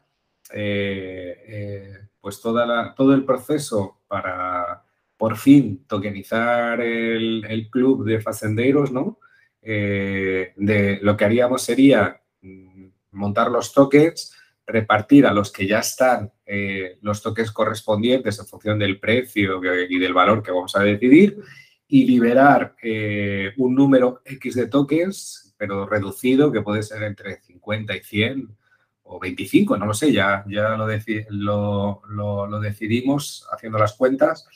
eh, 0.53 1.93
pues 2.21 2.41
toda 2.41 2.95
todo 2.95 3.15
el 3.15 3.25
proceso 3.25 4.01
para 4.07 4.85
por 5.19 5.37
fin 5.37 5.85
tokenizar 5.87 6.81
el, 6.81 7.69
club 7.71 8.05
de 8.05 8.21
facendeiros, 8.21 8.93
¿no? 8.93 9.19
Eh, 9.61 10.53
de, 10.57 11.01
lo 11.03 11.17
que 11.17 11.25
haríamos 11.25 11.63
sería 11.63 12.23
mm, 12.41 12.87
montar 13.13 13.51
los 13.51 13.73
tokens, 13.73 14.33
repartir 14.65 15.27
a 15.27 15.33
los 15.33 15.51
que 15.51 15.67
ya 15.67 15.81
están 15.81 16.33
eh, 16.47 16.99
los 17.03 17.21
tokens 17.21 17.51
correspondientes 17.51 18.39
en 18.39 18.47
función 18.47 18.79
del 18.79 19.01
precio 19.01 19.61
y 19.89 19.99
del 19.99 20.15
valor 20.15 20.43
que 20.43 20.53
vamos 20.53 20.77
a 20.77 20.85
decidir 20.85 21.43
y 21.89 22.05
liberar 22.05 22.77
eh, 22.83 23.53
un 23.57 23.75
número 23.75 24.21
X 24.25 24.55
de 24.55 24.69
tokens, 24.69 25.55
pero 25.57 25.89
reducido, 25.89 26.53
que 26.53 26.61
puede 26.61 26.83
ser 26.83 27.03
entre 27.03 27.41
50 27.41 27.97
y 27.97 28.01
100 28.01 28.57
o 29.05 29.19
25, 29.19 29.79
no 29.79 29.87
lo 29.87 29.95
sé, 29.95 30.13
ya, 30.13 30.45
ya 30.47 30.77
lo, 30.77 32.61
decidimos 32.61 33.49
haciendo 33.51 33.79
las 33.79 33.95
cuentas 33.95 34.47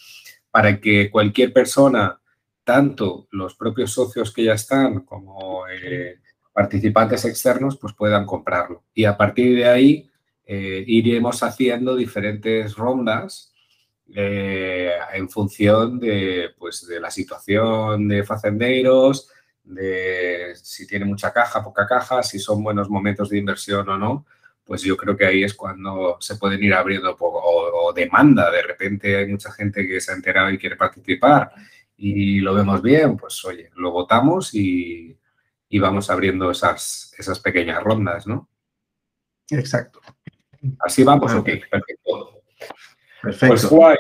para 0.51 0.79
que 0.79 1.11
cualquier 1.11 1.55
persona, 1.55 2.21
tanto 2.65 3.27
los 3.31 3.55
propios 3.55 3.93
socios 3.93 4.31
que 4.31 4.45
ya 4.45 4.53
están 4.53 5.01
como 5.01 5.67
eh, 5.69 6.21
participantes 6.53 7.25
externos, 7.25 7.79
pues 7.79 7.95
puedan 7.95 8.27
comprarlo. 8.27 8.85
Y 8.93 9.07
a 9.07 9.17
partir 9.17 9.57
de 9.57 9.65
ahí 9.65 10.11
eh, 10.45 10.85
iremos 10.87 11.43
haciendo 11.43 11.97
diferentes 11.97 12.77
rondas 12.77 13.52
eh, 14.15 14.93
en 15.15 15.29
función 15.29 15.99
de, 15.99 16.51
pues, 16.59 16.87
de 16.87 17.01
la 17.01 17.11
situación 17.11 18.09
de 18.09 18.25
facendeiros, 18.25 19.29
de 19.65 20.53
si 20.57 20.87
tiene 20.87 21.05
mucha 21.05 21.33
caja, 21.33 21.63
poca 21.63 21.87
caja, 21.87 22.23
si 22.23 22.39
son 22.39 22.63
buenos 22.63 22.91
momentos 22.91 23.31
de 23.31 23.39
inversión 23.39 23.89
o 23.89 23.99
no 23.99 24.27
pues 24.65 24.83
yo 24.83 24.97
creo 24.97 25.17
que 25.17 25.27
ahí 25.27 25.45
es 25.45 25.55
cuando 25.55 26.17
se 26.21 26.37
pueden 26.37 26.63
ir 26.63 26.75
abriendo 26.75 27.17
poco, 27.17 27.41
o, 27.45 27.93
demanda, 27.93 28.51
de 28.51 28.63
repente 28.63 29.17
hay 29.17 29.27
mucha 29.27 29.53
gente 29.53 29.87
que 29.87 30.01
se 30.01 30.13
ha 30.13 30.15
enterado 30.15 30.51
y 30.51 30.59
quiere 30.59 30.77
participar 30.77 31.53
y 31.97 32.41
lo 32.41 32.55
vemos 32.55 32.81
bien, 32.81 33.17
pues 33.17 33.45
oye, 33.45 33.71
lo 33.77 33.91
votamos 33.91 34.55
y, 34.55 35.19
vamos 35.81 36.11
abriendo 36.11 36.51
esas, 36.51 37.15
esas 37.19 37.41
pequeñas 37.41 37.83
rondas, 37.83 38.27
¿no? 38.27 38.49
Exacto. 39.51 40.01
Así 40.81 41.03
vamos, 41.03 41.33
ok, 41.33 41.49
perfecto. 41.71 42.43
Perfecto. 43.23 43.55
Pues 43.55 43.67
guay. 43.67 43.97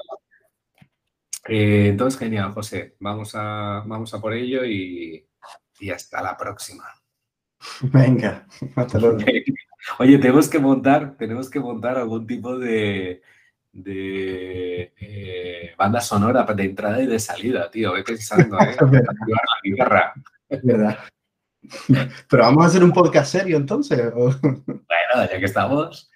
Eh, 1.48 1.88
entonces, 1.88 2.18
genial, 2.18 2.52
José. 2.52 2.96
Vamos 3.00 3.34
a, 3.34 3.82
vamos 3.86 4.12
a 4.14 4.20
por 4.20 4.32
ello 4.32 4.64
y, 4.64 5.26
y 5.80 5.90
hasta 5.90 6.22
la 6.22 6.36
próxima. 6.36 6.84
Venga, 7.82 8.46
hasta 8.76 8.98
luego. 8.98 9.18
Oye, 9.98 10.18
tenemos 10.18 10.48
que 10.48 10.58
montar, 10.58 11.16
tenemos 11.16 11.50
que 11.50 11.58
montar 11.58 11.98
algún 11.98 12.26
tipo 12.26 12.56
de, 12.58 13.22
de 13.72 14.92
eh, 14.96 15.74
banda 15.76 16.00
sonora 16.00 16.44
de 16.44 16.64
entrada 16.64 17.02
y 17.02 17.06
de 17.06 17.18
salida, 17.18 17.70
tío. 17.70 17.92
Ve 17.92 18.04
pensando, 18.04 18.58
¿eh? 18.60 18.76
la 18.78 19.44
guitarra. 19.62 20.14
Es 20.48 20.62
verdad. 20.62 20.98
Pero 22.28 22.42
vamos 22.42 22.64
a 22.64 22.68
hacer 22.68 22.84
un 22.84 22.92
podcast 22.92 23.32
serio 23.32 23.56
entonces. 23.56 24.12
Bueno, 24.12 25.30
ya 25.30 25.38
que 25.38 25.44
estamos. 25.44 26.10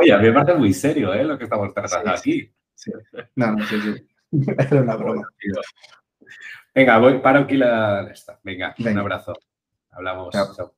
Oye, 0.00 0.12
a 0.12 0.18
mí 0.18 0.26
me 0.28 0.32
parece 0.32 0.54
muy 0.54 0.72
serio, 0.72 1.12
¿eh? 1.14 1.24
Lo 1.24 1.38
que 1.38 1.44
estamos 1.44 1.72
tratando 1.72 2.10
aquí. 2.10 2.52
Sí. 2.74 2.92
No, 3.36 3.52
no, 3.52 3.66
sí, 3.66 3.80
sí. 3.80 4.08
Era 4.58 4.82
una 4.82 4.96
broma. 4.96 5.28
Venga, 6.74 6.98
voy, 6.98 7.18
paro 7.20 7.40
aquí 7.40 7.56
la. 7.56 8.08
Esta. 8.10 8.40
Venga, 8.42 8.74
Venga, 8.78 8.92
un 8.92 8.98
abrazo. 8.98 9.32
Hablamos. 9.90 10.32
Chao. 10.32 10.54
Chao. 10.54 10.74